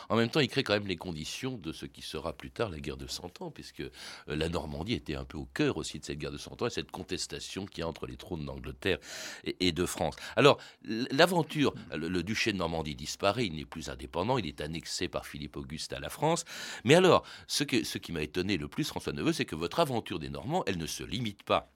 En 0.09 0.15
même 0.15 0.29
temps, 0.29 0.39
il 0.39 0.47
crée 0.47 0.63
quand 0.63 0.73
même 0.73 0.88
les 0.88 0.95
conditions 0.95 1.57
de 1.57 1.71
ce 1.71 1.86
qui 1.86 2.01
sera 2.01 2.33
plus 2.33 2.51
tard 2.51 2.69
la 2.69 2.79
guerre 2.79 2.97
de 2.97 3.07
Cent 3.07 3.41
Ans, 3.41 3.51
puisque 3.51 3.81
euh, 3.81 3.89
la 4.27 4.49
Normandie 4.49 4.93
était 4.93 5.15
un 5.15 5.25
peu 5.25 5.38
au 5.38 5.45
cœur 5.45 5.77
aussi 5.77 5.99
de 5.99 6.05
cette 6.05 6.17
guerre 6.17 6.31
de 6.31 6.38
Cent 6.38 6.59
Ans 6.62 6.67
et 6.67 6.71
cette 6.71 6.91
contestation 6.91 7.65
qui 7.65 7.81
y 7.81 7.83
a 7.83 7.88
entre 7.88 8.07
les 8.07 8.17
trônes 8.17 8.45
d'Angleterre 8.45 8.97
et, 9.43 9.71
de 9.71 9.86
France. 9.86 10.15
Alors, 10.36 10.59
l'aventure, 10.83 11.73
le, 11.95 12.07
le 12.07 12.23
duché 12.23 12.51
de 12.53 12.57
Normandie 12.57 12.95
disparaît, 12.95 13.45
il 13.45 13.55
n'est 13.55 13.65
plus 13.65 13.89
indépendant, 13.89 14.38
il 14.38 14.47
est 14.47 14.62
annexé 14.62 15.07
par 15.07 15.25
Philippe 15.25 15.57
Auguste 15.57 15.93
à 15.93 15.99
la 15.99 16.09
France. 16.09 16.45
Mais 16.83 16.95
alors, 16.95 17.23
ce, 17.47 17.63
que, 17.63 17.83
ce 17.83 17.97
qui 17.97 18.12
m'a 18.12 18.21
étonné 18.21 18.57
le 18.57 18.67
plus, 18.67 18.83
François 18.83 19.13
Neveu, 19.13 19.33
c'est 19.33 19.45
que 19.45 19.55
votre 19.55 19.79
aventure 19.79 20.19
des 20.19 20.29
Normands, 20.29 20.63
elle 20.67 20.77
ne 20.77 20.88
se 20.88 21.03
limite 21.03 21.43
pas 21.43 21.71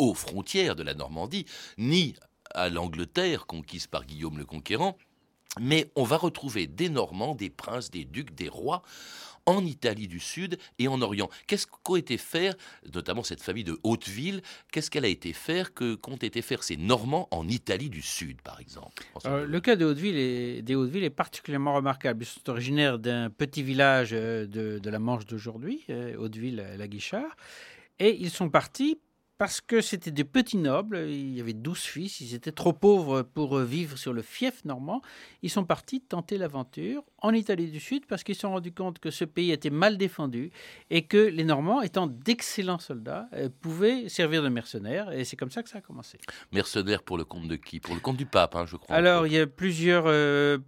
aux 0.00 0.14
frontières 0.14 0.76
de 0.76 0.82
la 0.82 0.94
Normandie, 0.94 1.44
ni 1.76 2.14
à 2.54 2.70
l'Angleterre 2.70 3.46
conquise 3.46 3.86
par 3.86 4.06
Guillaume 4.06 4.38
le 4.38 4.46
Conquérant, 4.46 4.96
mais 5.60 5.90
on 5.94 6.04
va 6.04 6.16
retrouver 6.16 6.66
des 6.66 6.88
Normands, 6.88 7.34
des 7.34 7.50
princes, 7.50 7.90
des 7.90 8.04
ducs, 8.04 8.34
des 8.34 8.48
rois 8.48 8.82
en 9.46 9.64
Italie 9.64 10.08
du 10.08 10.20
Sud 10.20 10.58
et 10.78 10.88
en 10.88 11.02
Orient. 11.02 11.28
Qu'est-ce 11.46 11.66
qu'ont 11.66 11.96
été 11.96 12.16
faire, 12.16 12.54
notamment 12.94 13.22
cette 13.22 13.42
famille 13.42 13.64
de 13.64 13.78
Hauteville, 13.82 14.42
qu'est-ce 14.72 14.90
qu'elle 14.90 15.04
a 15.04 15.08
été 15.08 15.32
faire, 15.34 15.74
que 15.74 15.96
qu'ont 15.96 16.16
été 16.16 16.40
faire 16.40 16.62
ces 16.62 16.76
Normands 16.78 17.28
en 17.30 17.46
Italie 17.48 17.90
du 17.90 18.00
Sud, 18.00 18.40
par 18.40 18.58
exemple 18.60 19.02
Euh, 19.26 19.44
le 19.44 19.60
cas 19.60 19.76
de 19.76 19.84
Hauteville 19.84 20.16
est, 20.16 20.62
des 20.62 20.74
Hauteville 20.74 21.04
est 21.04 21.10
particulièrement 21.10 21.74
remarquable. 21.74 22.22
Ils 22.22 22.26
sont 22.26 22.48
originaires 22.48 22.98
d'un 22.98 23.28
petit 23.28 23.62
village 23.62 24.10
euh, 24.12 24.46
de, 24.46 24.78
de 24.78 24.90
la 24.90 24.98
Manche 24.98 25.26
d'aujourd'hui, 25.26 25.84
euh, 25.90 26.16
Hauteville-la 26.16 26.88
Guichard, 26.88 27.36
et 27.98 28.16
ils 28.18 28.30
sont 28.30 28.48
partis 28.48 28.98
parce 29.40 29.62
que 29.62 29.80
c'était 29.80 30.10
des 30.10 30.24
petits 30.24 30.58
nobles, 30.58 31.06
il 31.08 31.34
y 31.34 31.40
avait 31.40 31.54
12 31.54 31.78
fils, 31.78 32.20
ils 32.20 32.34
étaient 32.34 32.52
trop 32.52 32.74
pauvres 32.74 33.22
pour 33.22 33.56
euh, 33.56 33.64
vivre 33.64 33.96
sur 33.96 34.12
le 34.12 34.20
fief 34.20 34.66
normand. 34.66 35.00
Ils 35.40 35.48
sont 35.48 35.64
partis 35.64 36.02
tenter 36.02 36.36
l'aventure 36.36 37.02
en 37.22 37.32
Italie 37.32 37.70
du 37.70 37.80
Sud 37.80 38.04
parce 38.04 38.22
qu'ils 38.22 38.34
se 38.34 38.42
sont 38.42 38.50
rendus 38.50 38.72
compte 38.72 38.98
que 38.98 39.10
ce 39.10 39.24
pays 39.24 39.50
était 39.50 39.70
mal 39.70 39.96
défendu 39.96 40.50
et 40.90 41.06
que 41.06 41.16
les 41.16 41.44
Normands, 41.44 41.80
étant 41.80 42.06
d'excellents 42.06 42.78
soldats, 42.78 43.30
euh, 43.32 43.48
pouvaient 43.62 44.10
servir 44.10 44.42
de 44.42 44.50
mercenaires. 44.50 45.10
Et 45.10 45.24
c'est 45.24 45.36
comme 45.36 45.50
ça 45.50 45.62
que 45.62 45.70
ça 45.70 45.78
a 45.78 45.80
commencé. 45.80 46.18
Mercenaires 46.52 47.02
pour 47.02 47.16
le 47.16 47.24
compte 47.24 47.48
de 47.48 47.56
qui? 47.56 47.80
Pour 47.80 47.94
le 47.94 48.00
compte 48.02 48.18
du 48.18 48.26
pape, 48.26 48.54
hein, 48.56 48.66
je 48.66 48.76
crois. 48.76 48.94
Alors, 48.94 49.26
il 49.26 49.32
y 49.32 49.38
a 49.38 49.46
plusieurs. 49.46 50.04
euh, 50.06 50.58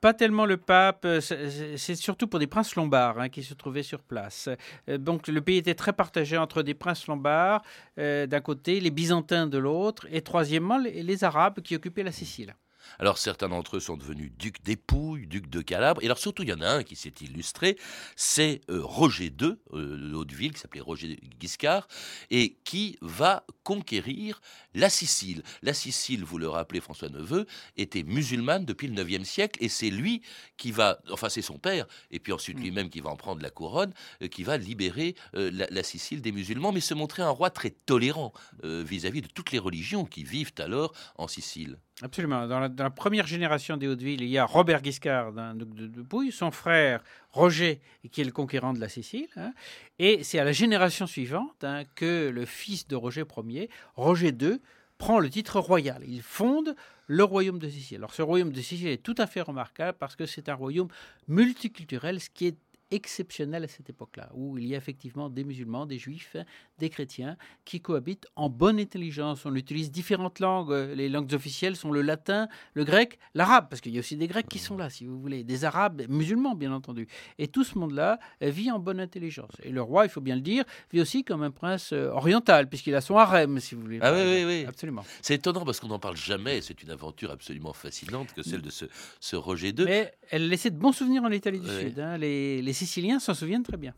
pas 0.00 0.14
tellement 0.14 0.46
le 0.46 0.56
pape, 0.56 1.04
euh, 1.04 1.20
c'est- 1.20 1.94
surtout 1.96 2.26
pour 2.26 2.38
des 2.38 2.46
princes 2.46 2.74
lombards 2.76 3.18
hein, 3.18 3.28
qui 3.28 3.42
se 3.42 3.54
trouvaient 3.54 3.82
sur 3.82 4.02
place. 4.02 4.48
Euh, 4.88 4.98
Donc 4.98 5.28
le 5.28 5.40
pays 5.40 5.58
était 5.58 5.74
très 5.74 5.92
partagé 5.92 6.36
entre 6.36 6.62
des 6.62 6.74
princes 6.74 7.06
lombards 7.06 7.62
euh, 7.98 8.26
d'un 8.26 8.40
côté, 8.40 8.80
les 8.80 8.90
byzantins 8.90 9.46
de 9.46 9.58
l'autre, 9.58 10.06
et 10.10 10.22
troisièmement 10.22 10.78
les 10.78 11.24
arabes 11.24 11.60
qui 11.60 11.76
occupaient 11.76 12.02
la 12.02 12.12
Sicile. 12.12 12.54
Alors 12.98 13.18
certains 13.18 13.48
d'entre 13.48 13.76
eux 13.76 13.80
sont 13.80 13.96
devenus 13.96 14.32
ducs 14.38 14.62
d'Épouille, 14.62 15.26
ducs 15.26 15.48
de 15.48 15.60
Calabre, 15.60 16.02
et 16.02 16.06
alors 16.06 16.18
surtout 16.18 16.42
il 16.42 16.48
y 16.48 16.52
en 16.52 16.60
a 16.60 16.68
un 16.68 16.82
qui 16.82 16.96
s'est 16.96 17.14
illustré, 17.20 17.76
c'est 18.16 18.60
euh, 18.70 18.80
Roger 18.82 19.26
II, 19.26 19.56
euh, 19.72 19.96
de 19.96 20.14
Hauteville, 20.14 20.52
qui 20.52 20.60
s'appelait 20.60 20.80
Roger 20.80 21.18
Guiscard, 21.38 21.88
et 22.30 22.58
qui 22.64 22.98
va 23.00 23.44
conquérir 23.62 24.40
la 24.74 24.90
Sicile. 24.90 25.42
La 25.62 25.74
Sicile, 25.74 26.24
vous 26.24 26.38
le 26.38 26.48
rappelez 26.48 26.80
François 26.80 27.08
Neveu, 27.08 27.46
était 27.76 28.02
musulmane 28.02 28.64
depuis 28.64 28.88
le 28.88 29.02
9e 29.02 29.24
siècle, 29.24 29.62
et 29.62 29.68
c'est 29.68 29.90
lui 29.90 30.22
qui 30.56 30.72
va, 30.72 31.00
enfin 31.10 31.28
c'est 31.28 31.42
son 31.42 31.58
père, 31.58 31.86
et 32.10 32.18
puis 32.18 32.32
ensuite 32.32 32.58
lui-même 32.58 32.90
qui 32.90 33.00
va 33.00 33.10
en 33.10 33.16
prendre 33.16 33.42
la 33.42 33.50
couronne, 33.50 33.92
euh, 34.22 34.28
qui 34.28 34.42
va 34.42 34.56
libérer 34.56 35.14
euh, 35.34 35.50
la, 35.52 35.66
la 35.70 35.82
Sicile 35.82 36.22
des 36.22 36.32
musulmans, 36.32 36.72
mais 36.72 36.80
se 36.80 36.94
montrer 36.94 37.22
un 37.22 37.30
roi 37.30 37.50
très 37.50 37.70
tolérant 37.70 38.32
vis-à-vis 38.62 39.22
de 39.22 39.28
toutes 39.28 39.52
les 39.52 39.58
religions 39.58 40.04
qui 40.04 40.24
vivent 40.24 40.52
alors 40.58 40.92
en 41.16 41.28
Sicile. 41.28 41.78
Absolument. 42.02 42.48
Dans 42.48 42.58
la, 42.58 42.90
première 42.90 43.26
génération 43.26 43.76
des 43.76 43.86
Hautes-Villes, 43.86 44.22
il 44.22 44.28
y 44.28 44.36
a 44.36 44.44
Robert 44.44 44.82
Guiscard, 44.82 45.32
duc 45.54 45.72
de, 45.74 45.86
de 45.86 46.02
Pouille, 46.02 46.32
son 46.32 46.50
frère 46.50 47.02
Roger, 47.30 47.80
qui 48.10 48.20
est 48.20 48.24
le 48.24 48.32
conquérant 48.32 48.72
de 48.72 48.80
la 48.80 48.88
Sicile. 48.88 49.28
hein. 49.36 49.52
et 50.00 50.24
c'est 50.24 50.40
à 50.40 50.44
la 50.44 50.52
génération 50.52 51.06
suivante 51.06 51.62
hein, 51.62 51.84
que 51.94 52.28
le 52.28 52.44
fils 52.44 52.88
de 52.88 52.96
Roger 52.96 53.24
Ier, 53.48 53.70
Roger 53.94 54.28
II, 54.30 54.58
prend 54.98 55.20
le 55.20 55.30
titre 55.30 55.60
royal. 55.60 56.02
Il 56.06 56.22
fonde 56.22 56.74
le 57.06 57.24
royaume 57.24 57.58
de 57.58 57.68
Sicile. 57.68 57.98
Alors 57.98 58.14
ce 58.14 58.22
royaume 58.22 58.52
de 58.52 58.60
Sicile 58.60 58.88
est 58.88 59.02
tout 59.02 59.14
à 59.18 59.26
fait 59.26 59.40
remarquable 59.40 59.96
parce 59.98 60.16
que 60.16 60.26
c'est 60.26 60.48
un 60.48 60.54
royaume 60.54 60.88
multiculturel, 61.28 62.20
ce 62.20 62.30
qui 62.30 62.48
est 62.48 62.56
exceptionnel 62.92 63.64
à 63.64 63.68
cette 63.68 63.90
époque-là, 63.90 64.30
où 64.34 64.58
il 64.58 64.66
y 64.66 64.74
a 64.74 64.78
effectivement 64.78 65.28
des 65.28 65.42
musulmans, 65.44 65.86
des 65.86 65.98
juifs, 65.98 66.36
des 66.78 66.90
chrétiens 66.90 67.36
qui 67.64 67.80
cohabitent 67.80 68.26
en 68.36 68.48
bonne 68.48 68.78
intelligence. 68.78 69.44
On 69.46 69.54
utilise 69.56 69.90
différentes 69.90 70.38
langues. 70.38 70.70
Les 70.94 71.08
langues 71.08 71.32
officielles 71.34 71.74
sont 71.74 71.90
le 71.90 72.02
latin, 72.02 72.48
le 72.74 72.84
grec, 72.84 73.18
l'arabe, 73.34 73.66
parce 73.70 73.80
qu'il 73.80 73.92
y 73.92 73.96
a 73.96 74.00
aussi 74.00 74.16
des 74.16 74.28
grecs 74.28 74.48
qui 74.48 74.58
sont 74.58 74.76
là, 74.76 74.90
si 74.90 75.06
vous 75.06 75.18
voulez, 75.20 75.42
des 75.42 75.64
arabes 75.64 76.02
musulmans, 76.08 76.54
bien 76.54 76.72
entendu. 76.72 77.08
Et 77.38 77.48
tout 77.48 77.64
ce 77.64 77.78
monde-là 77.78 78.18
vit 78.40 78.70
en 78.70 78.78
bonne 78.78 79.00
intelligence. 79.00 79.52
Et 79.62 79.70
le 79.70 79.82
roi, 79.82 80.04
il 80.04 80.10
faut 80.10 80.20
bien 80.20 80.34
le 80.36 80.42
dire, 80.42 80.64
vit 80.92 81.00
aussi 81.00 81.24
comme 81.24 81.42
un 81.42 81.50
prince 81.50 81.92
euh, 81.92 82.10
oriental, 82.10 82.68
puisqu'il 82.68 82.94
a 82.94 83.00
son 83.00 83.16
harem, 83.16 83.58
si 83.58 83.74
vous 83.74 83.80
voulez. 83.82 83.98
Ah 84.02 84.12
oui, 84.12 84.20
oui, 84.24 84.44
oui. 84.46 84.64
Absolument. 84.66 85.04
C'est 85.22 85.34
étonnant 85.36 85.64
parce 85.64 85.80
qu'on 85.80 85.88
n'en 85.88 85.98
parle 85.98 86.16
jamais. 86.16 86.60
C'est 86.60 86.82
une 86.82 86.90
aventure 86.90 87.30
absolument 87.30 87.72
fascinante 87.72 88.32
que 88.34 88.42
celle 88.42 88.62
de 88.62 88.70
ce, 88.70 88.84
ce 89.20 89.36
Roger 89.36 89.68
II. 89.70 89.84
Mais 89.86 90.12
elle 90.30 90.48
laissait 90.48 90.70
de 90.70 90.76
bons 90.78 90.92
souvenirs 90.92 91.22
en 91.24 91.30
Italie 91.30 91.60
du 91.60 91.68
Sud. 91.68 91.98
hein. 91.98 92.18
Les, 92.18 92.60
les 92.62 92.72
Siciliens 92.86 93.20
s'en 93.20 93.34
souviennent 93.34 93.62
très 93.62 93.76
bien. 93.76 93.94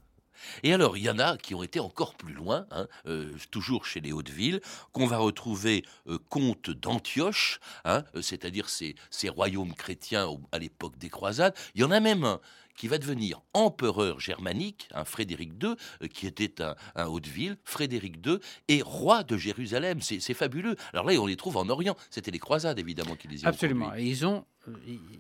Et 0.63 0.75
alors, 0.75 0.97
il 0.97 1.05
y 1.05 1.09
en 1.11 1.19
a 1.21 1.37
qui 1.39 1.55
ont 1.55 1.63
été 1.63 1.79
encore 1.81 2.15
plus 2.17 2.35
loin, 2.35 2.67
hein, 2.73 2.87
euh, 3.07 3.31
toujours 3.53 3.87
chez 3.87 4.01
les 4.01 4.13
Hautes-Villes, 4.13 4.61
qu'on 4.93 5.07
va 5.07 5.19
retrouver 5.19 5.85
euh, 6.09 6.19
comte 6.29 6.71
d'Antioche, 6.71 7.61
hein, 7.85 8.03
euh, 8.17 8.21
c'est-à-dire 8.21 8.69
ces, 8.69 8.95
ces 9.11 9.29
royaumes 9.29 9.75
chrétiens 9.75 10.27
au- 10.27 10.41
à 10.53 10.59
l'époque 10.59 10.99
des 10.99 11.09
croisades. 11.09 11.55
Il 11.75 11.81
y 11.81 11.85
en 11.85 11.91
a 11.93 12.01
même 12.01 12.25
un 12.25 12.41
qui 12.77 12.89
va 12.89 12.99
devenir 12.99 13.41
empereur 13.55 14.19
germanique, 14.19 14.89
un 14.93 15.05
Frédéric 15.05 15.53
II, 15.63 15.77
euh, 16.03 16.09
qui 16.09 16.27
était 16.27 16.61
un, 16.61 16.75
un 16.97 17.07
Haute-Ville, 17.07 17.57
Frédéric 17.65 18.17
II, 18.27 18.39
et 18.67 18.83
roi 18.83 19.23
de 19.23 19.37
Jérusalem. 19.39 20.01
C'est 20.03 20.35
fabuleux. 20.35 20.75
Alors 20.93 21.07
là, 21.07 21.15
on 21.21 21.27
les 21.27 21.37
trouve 21.37 21.57
en 21.57 21.69
Orient. 21.69 21.95
C'était 22.11 22.33
les 22.33 22.41
croisades, 22.41 22.79
évidemment, 22.81 23.15
qui 23.15 23.29
les 23.29 23.43
y 23.43 23.47
ont 23.47 23.51
Absolument. 23.51 23.95
Et 23.95 24.05
ils 24.05 24.27
ont 24.27 24.45
euh, 24.69 24.73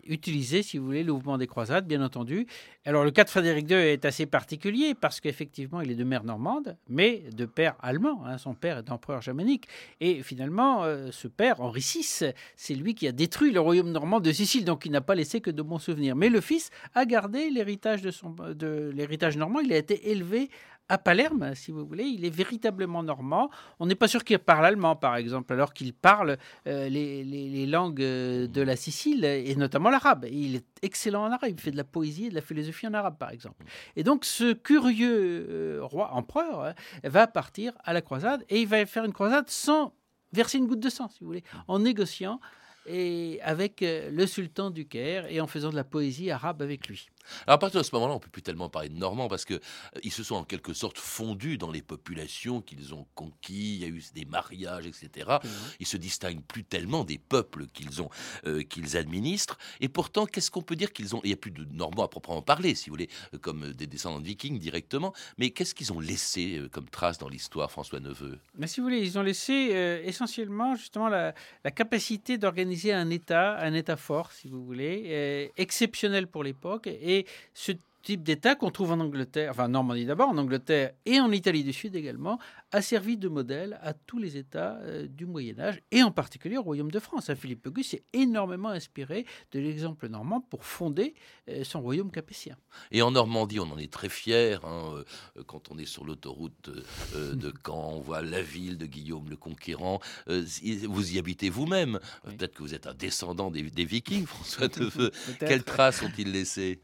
utilisé, 0.06 0.62
si 0.62 0.78
vous 0.78 0.86
voulez, 0.86 1.02
le 1.02 1.12
mouvement 1.12 1.38
des 1.38 1.46
croisades, 1.46 1.86
bien 1.86 2.02
entendu. 2.02 2.46
Alors, 2.84 3.04
le 3.04 3.10
cas 3.10 3.24
de 3.24 3.30
Frédéric 3.30 3.70
II 3.70 3.76
est 3.76 4.04
assez 4.04 4.26
particulier 4.26 4.94
parce 4.94 5.20
qu'effectivement, 5.20 5.80
il 5.80 5.90
est 5.90 5.94
de 5.94 6.04
mère 6.04 6.24
normande, 6.24 6.76
mais 6.88 7.24
de 7.32 7.46
père 7.46 7.76
allemand. 7.80 8.24
hein. 8.26 8.38
Son 8.38 8.54
père 8.54 8.78
est 8.78 8.90
empereur 8.90 9.22
germanique. 9.22 9.66
Et 10.00 10.22
finalement, 10.22 10.84
euh, 10.84 11.08
ce 11.10 11.28
père, 11.28 11.60
Henri 11.60 11.80
VI, 11.80 12.32
c'est 12.56 12.74
lui 12.74 12.94
qui 12.94 13.06
a 13.08 13.12
détruit 13.12 13.52
le 13.52 13.60
royaume 13.60 13.90
normand 13.90 14.20
de 14.20 14.32
Sicile, 14.32 14.64
donc 14.64 14.84
il 14.86 14.92
n'a 14.92 15.00
pas 15.00 15.14
laissé 15.14 15.40
que 15.40 15.50
de 15.50 15.62
bons 15.62 15.78
souvenirs. 15.78 16.16
Mais 16.16 16.28
le 16.28 16.40
fils 16.40 16.70
a 16.94 17.04
gardé 17.06 17.50
l'héritage 17.50 18.02
de 18.02 18.10
son, 18.10 18.30
de 18.30 18.90
l'héritage 18.94 19.36
normand. 19.36 19.60
Il 19.60 19.72
a 19.72 19.76
été 19.76 20.10
élevé 20.10 20.50
à 20.88 20.98
Palerme, 20.98 21.54
si 21.54 21.70
vous 21.70 21.86
voulez. 21.86 22.04
Il 22.04 22.24
est 22.24 22.34
véritablement 22.34 23.02
normand. 23.02 23.50
On 23.80 23.86
n'est 23.86 23.94
pas 23.94 24.08
sûr 24.08 24.24
qu'il 24.24 24.38
parle 24.38 24.66
allemand, 24.66 24.96
par 24.96 25.16
exemple, 25.16 25.52
alors 25.52 25.72
qu'il 25.72 25.94
parle 25.94 26.36
euh, 26.66 26.88
les, 26.88 27.66
langues 27.66 28.02
euh, 28.02 28.46
de 28.46 28.60
la 28.60 28.76
Sicile, 28.76 29.24
et 29.24 29.54
notamment 29.56 29.90
l'arabe. 29.90 30.26
Il 30.30 30.56
est 30.56 30.66
excellent 30.82 31.24
en 31.24 31.32
arabe. 31.32 31.50
Il 31.50 31.60
fait 31.60 31.70
de 31.70 31.76
la 31.76 31.84
poésie 31.84 32.26
et 32.26 32.30
de 32.30 32.34
la 32.34 32.42
philosophie 32.42 32.86
en 32.86 32.94
arabe, 32.94 33.16
par 33.18 33.30
exemple. 33.30 33.64
Et 33.96 34.02
donc, 34.02 34.24
ce 34.24 34.52
curieux 34.52 35.46
euh, 35.48 35.78
roi, 35.82 36.12
empereur, 36.12 36.74
va 37.02 37.26
partir 37.26 37.72
à 37.84 37.92
la 37.92 38.02
croisade, 38.02 38.44
et 38.48 38.60
il 38.60 38.68
va 38.68 38.84
faire 38.86 39.04
une 39.04 39.12
croisade 39.12 39.48
sans 39.48 39.94
verser 40.32 40.58
une 40.58 40.66
goutte 40.66 40.80
de 40.80 40.90
sang, 40.90 41.08
si 41.08 41.20
vous 41.20 41.26
voulez, 41.26 41.44
en 41.68 41.78
négociant 41.78 42.40
et 42.86 43.38
avec 43.42 43.82
le 43.82 44.26
sultan 44.26 44.70
du 44.70 44.86
Caire 44.86 45.26
et 45.30 45.40
en 45.40 45.46
faisant 45.46 45.70
de 45.70 45.76
la 45.76 45.84
poésie 45.84 46.30
arabe 46.30 46.60
avec 46.60 46.86
lui. 46.88 47.08
Alors 47.46 47.54
à 47.54 47.58
partir 47.58 47.80
de 47.80 47.86
ce 47.86 47.94
moment-là, 47.94 48.14
on 48.14 48.20
peut 48.20 48.30
plus 48.30 48.42
tellement 48.42 48.68
parler 48.68 48.88
de 48.88 48.98
Normands 48.98 49.28
parce 49.28 49.44
que 49.44 49.54
euh, 49.54 50.10
se 50.10 50.22
sont 50.22 50.36
en 50.36 50.44
quelque 50.44 50.72
sorte 50.72 50.98
fondus 50.98 51.58
dans 51.58 51.72
les 51.72 51.82
populations 51.82 52.60
qu'ils 52.62 52.94
ont 52.94 53.06
conquis. 53.14 53.74
Il 53.74 53.82
y 53.82 53.84
a 53.84 53.88
eu 53.88 54.02
des 54.14 54.24
mariages, 54.24 54.86
etc. 54.86 55.38
Ils 55.80 55.86
se 55.86 55.96
distinguent 55.96 56.44
plus 56.44 56.62
tellement 56.62 57.02
des 57.02 57.18
peuples 57.18 57.66
qu'ils 57.66 58.00
ont, 58.00 58.10
euh, 58.46 58.62
qu'ils 58.62 58.96
administrent. 58.96 59.58
Et 59.80 59.88
pourtant, 59.88 60.26
qu'est-ce 60.26 60.50
qu'on 60.50 60.62
peut 60.62 60.76
dire 60.76 60.92
qu'ils 60.92 61.16
ont 61.16 61.20
Il 61.24 61.28
n'y 61.28 61.32
a 61.32 61.36
plus 61.36 61.50
de 61.50 61.64
Normands 61.72 62.04
à 62.04 62.08
proprement 62.08 62.42
parler, 62.42 62.74
si 62.74 62.90
vous 62.90 62.94
voulez, 62.94 63.08
euh, 63.34 63.38
comme 63.38 63.64
euh, 63.64 63.74
des 63.74 63.86
descendants 63.86 64.20
de 64.20 64.26
Vikings 64.26 64.58
directement. 64.58 65.12
Mais 65.38 65.50
qu'est-ce 65.50 65.74
qu'ils 65.74 65.92
ont 65.92 66.00
laissé 66.00 66.60
comme 66.72 66.88
trace 66.88 67.18
dans 67.18 67.28
l'histoire, 67.28 67.70
François 67.70 68.00
Neveu? 68.00 68.38
Mais 68.56 68.66
si 68.66 68.80
vous 68.80 68.86
voulez, 68.86 69.00
ils 69.00 69.18
ont 69.18 69.22
laissé 69.22 69.70
euh, 69.72 70.02
essentiellement 70.04 70.76
justement 70.76 71.08
la, 71.08 71.34
la 71.64 71.70
capacité 71.70 72.38
d'organiser 72.38 72.92
un 72.92 73.10
État, 73.10 73.58
un 73.58 73.74
État 73.74 73.96
fort, 73.96 74.32
si 74.32 74.48
vous 74.48 74.64
voulez, 74.64 75.50
exceptionnel 75.56 76.26
pour 76.26 76.44
l'époque. 76.44 76.86
Et 76.86 77.13
ce 77.52 77.72
type 78.04 78.22
d'État 78.22 78.54
qu'on 78.54 78.70
trouve 78.70 78.92
en 78.92 79.00
Angleterre, 79.00 79.50
enfin 79.50 79.64
en 79.64 79.70
Normandie 79.70 80.04
d'abord, 80.04 80.28
en 80.28 80.38
Angleterre 80.38 80.92
et 81.06 81.20
en 81.20 81.32
Italie 81.32 81.64
du 81.64 81.72
Sud 81.72 81.96
également, 81.96 82.38
a 82.74 82.82
servi 82.82 83.16
de 83.16 83.28
modèle 83.28 83.78
à 83.82 83.94
tous 83.94 84.18
les 84.18 84.36
États 84.36 84.78
euh, 84.80 85.06
du 85.06 85.26
Moyen 85.26 85.60
Âge 85.60 85.80
et 85.92 86.02
en 86.02 86.10
particulier 86.10 86.56
au 86.56 86.62
Royaume 86.62 86.90
de 86.90 86.98
France. 86.98 87.30
Hein, 87.30 87.36
Philippe 87.36 87.64
Auguste 87.68 87.92
s'est 87.92 88.02
énormément 88.12 88.70
inspiré 88.70 89.26
de 89.52 89.60
l'exemple 89.60 90.08
normand 90.08 90.40
pour 90.40 90.64
fonder 90.64 91.14
euh, 91.48 91.62
son 91.62 91.80
royaume 91.80 92.10
capétien. 92.10 92.56
Et 92.90 93.00
en 93.00 93.12
Normandie, 93.12 93.60
on 93.60 93.70
en 93.70 93.78
est 93.78 93.92
très 93.92 94.08
fiers. 94.08 94.58
hein, 94.64 95.04
euh, 95.36 95.44
quand 95.46 95.70
on 95.70 95.78
est 95.78 95.84
sur 95.84 96.04
l'autoroute 96.04 96.68
de 97.14 97.52
Caen, 97.64 97.92
on 97.92 98.00
voit 98.00 98.22
la 98.22 98.42
ville 98.42 98.76
de 98.76 98.86
Guillaume 98.86 99.30
le 99.30 99.36
Conquérant. 99.36 100.00
Vous 100.26 101.14
y 101.14 101.18
habitez 101.20 101.50
vous-même. 101.50 102.00
Peut-être 102.24 102.54
que 102.54 102.62
vous 102.64 102.74
êtes 102.74 102.88
un 102.88 102.94
descendant 102.94 103.52
des, 103.52 103.62
des 103.62 103.84
Vikings, 103.84 104.26
François. 104.26 104.68
Peut-être. 104.68 105.14
Quelles 105.38 105.62
traces 105.62 106.02
ont-ils 106.02 106.32
laissées? 106.32 106.80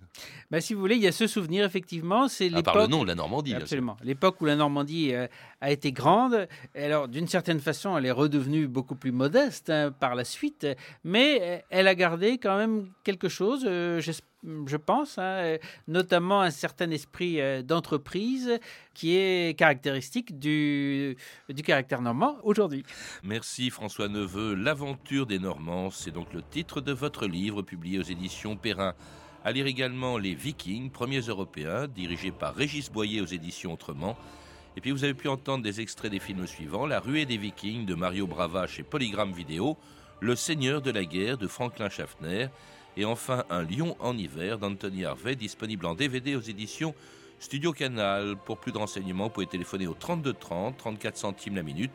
Ben, 0.52 0.60
si 0.60 0.74
vous 0.74 0.80
voulez, 0.80 0.96
il 0.96 1.02
y 1.02 1.08
a 1.08 1.12
ce 1.12 1.26
souvenir, 1.26 1.64
effectivement, 1.64 2.28
c'est 2.28 2.48
l'époque... 2.48 2.76
le 2.76 2.86
nom 2.86 3.02
de 3.02 3.08
la 3.08 3.16
Normandie. 3.16 3.54
Absolument. 3.54 3.96
L'époque 4.04 4.40
où 4.40 4.44
la 4.44 4.54
Normandie 4.56 5.12
a 5.60 5.70
été 5.70 5.79
grande, 5.86 6.46
alors 6.74 7.08
d'une 7.08 7.26
certaine 7.26 7.60
façon, 7.60 7.96
elle 7.96 8.06
est 8.06 8.10
redevenue 8.10 8.68
beaucoup 8.68 8.94
plus 8.94 9.12
modeste 9.12 9.70
hein, 9.70 9.92
par 9.98 10.14
la 10.14 10.24
suite, 10.24 10.66
mais 11.04 11.38
euh, 11.40 11.58
elle 11.70 11.88
a 11.88 11.94
gardé 11.94 12.38
quand 12.38 12.56
même 12.56 12.88
quelque 13.04 13.28
chose, 13.28 13.64
euh, 13.66 14.00
je 14.66 14.76
pense, 14.76 15.18
hein, 15.18 15.22
euh, 15.22 15.58
notamment 15.88 16.40
un 16.40 16.50
certain 16.50 16.90
esprit 16.90 17.40
euh, 17.40 17.62
d'entreprise 17.62 18.58
qui 18.94 19.16
est 19.16 19.58
caractéristique 19.58 20.38
du, 20.38 21.16
du 21.48 21.62
caractère 21.62 22.00
normand 22.00 22.36
aujourd'hui. 22.42 22.84
Merci 23.22 23.70
François 23.70 24.08
Neveu. 24.08 24.54
L'aventure 24.54 25.26
des 25.26 25.38
Normands, 25.38 25.90
c'est 25.90 26.10
donc 26.10 26.32
le 26.32 26.42
titre 26.42 26.80
de 26.80 26.92
votre 26.92 27.26
livre 27.26 27.62
publié 27.62 27.98
aux 27.98 28.02
éditions 28.02 28.56
Perrin. 28.56 28.94
À 29.44 29.52
lire 29.52 29.66
également 29.66 30.18
Les 30.18 30.34
Vikings, 30.34 30.90
premiers 30.90 31.20
européens, 31.20 31.88
dirigé 31.88 32.30
par 32.30 32.54
Régis 32.54 32.90
Boyer 32.90 33.20
aux 33.20 33.26
éditions 33.26 33.72
Autrement. 33.72 34.16
Et 34.76 34.80
puis 34.80 34.92
vous 34.92 35.04
avez 35.04 35.14
pu 35.14 35.28
entendre 35.28 35.64
des 35.64 35.80
extraits 35.80 36.10
des 36.10 36.20
films 36.20 36.46
suivants 36.46 36.86
La 36.86 37.00
ruée 37.00 37.26
des 37.26 37.36
Vikings 37.36 37.86
de 37.86 37.94
Mario 37.94 38.26
Brava 38.26 38.66
chez 38.66 38.82
Polygram 38.82 39.32
Vidéo, 39.32 39.76
Le 40.20 40.36
Seigneur 40.36 40.80
de 40.80 40.90
la 40.90 41.04
guerre 41.04 41.38
de 41.38 41.48
Franklin 41.48 41.88
Schaffner, 41.88 42.48
et 42.96 43.04
enfin 43.04 43.44
Un 43.50 43.62
lion 43.62 43.96
en 43.98 44.16
hiver 44.16 44.58
d'Anthony 44.58 45.04
Harvey, 45.04 45.34
disponible 45.34 45.86
en 45.86 45.94
DVD 45.94 46.36
aux 46.36 46.40
éditions 46.40 46.94
Studio 47.40 47.72
Canal. 47.72 48.36
Pour 48.36 48.58
plus 48.58 48.70
de 48.70 48.78
renseignements, 48.78 49.24
vous 49.24 49.30
pouvez 49.30 49.46
téléphoner 49.46 49.86
au 49.86 49.94
32 49.94 50.34
30, 50.34 50.76
34 50.76 51.16
centimes 51.16 51.56
la 51.56 51.62
minute 51.62 51.94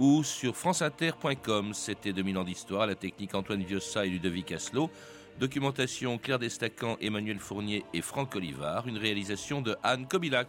ou 0.00 0.24
sur 0.24 0.56
franceinter.com. 0.56 1.72
C'était 1.72 2.12
2000 2.12 2.38
ans 2.38 2.44
d'histoire, 2.44 2.86
la 2.86 2.96
technique 2.96 3.34
Antoine 3.34 3.62
Viossa 3.62 4.04
et 4.04 4.10
Ludovic 4.10 4.52
Asselot. 4.52 4.90
Documentation 5.38 6.18
Claire 6.18 6.38
Destacan, 6.38 6.96
Emmanuel 7.00 7.38
Fournier 7.38 7.84
et 7.94 8.02
Franck 8.02 8.34
Olivard. 8.34 8.86
Une 8.88 8.98
réalisation 8.98 9.62
de 9.62 9.76
Anne 9.82 10.06
Kobilac. 10.06 10.48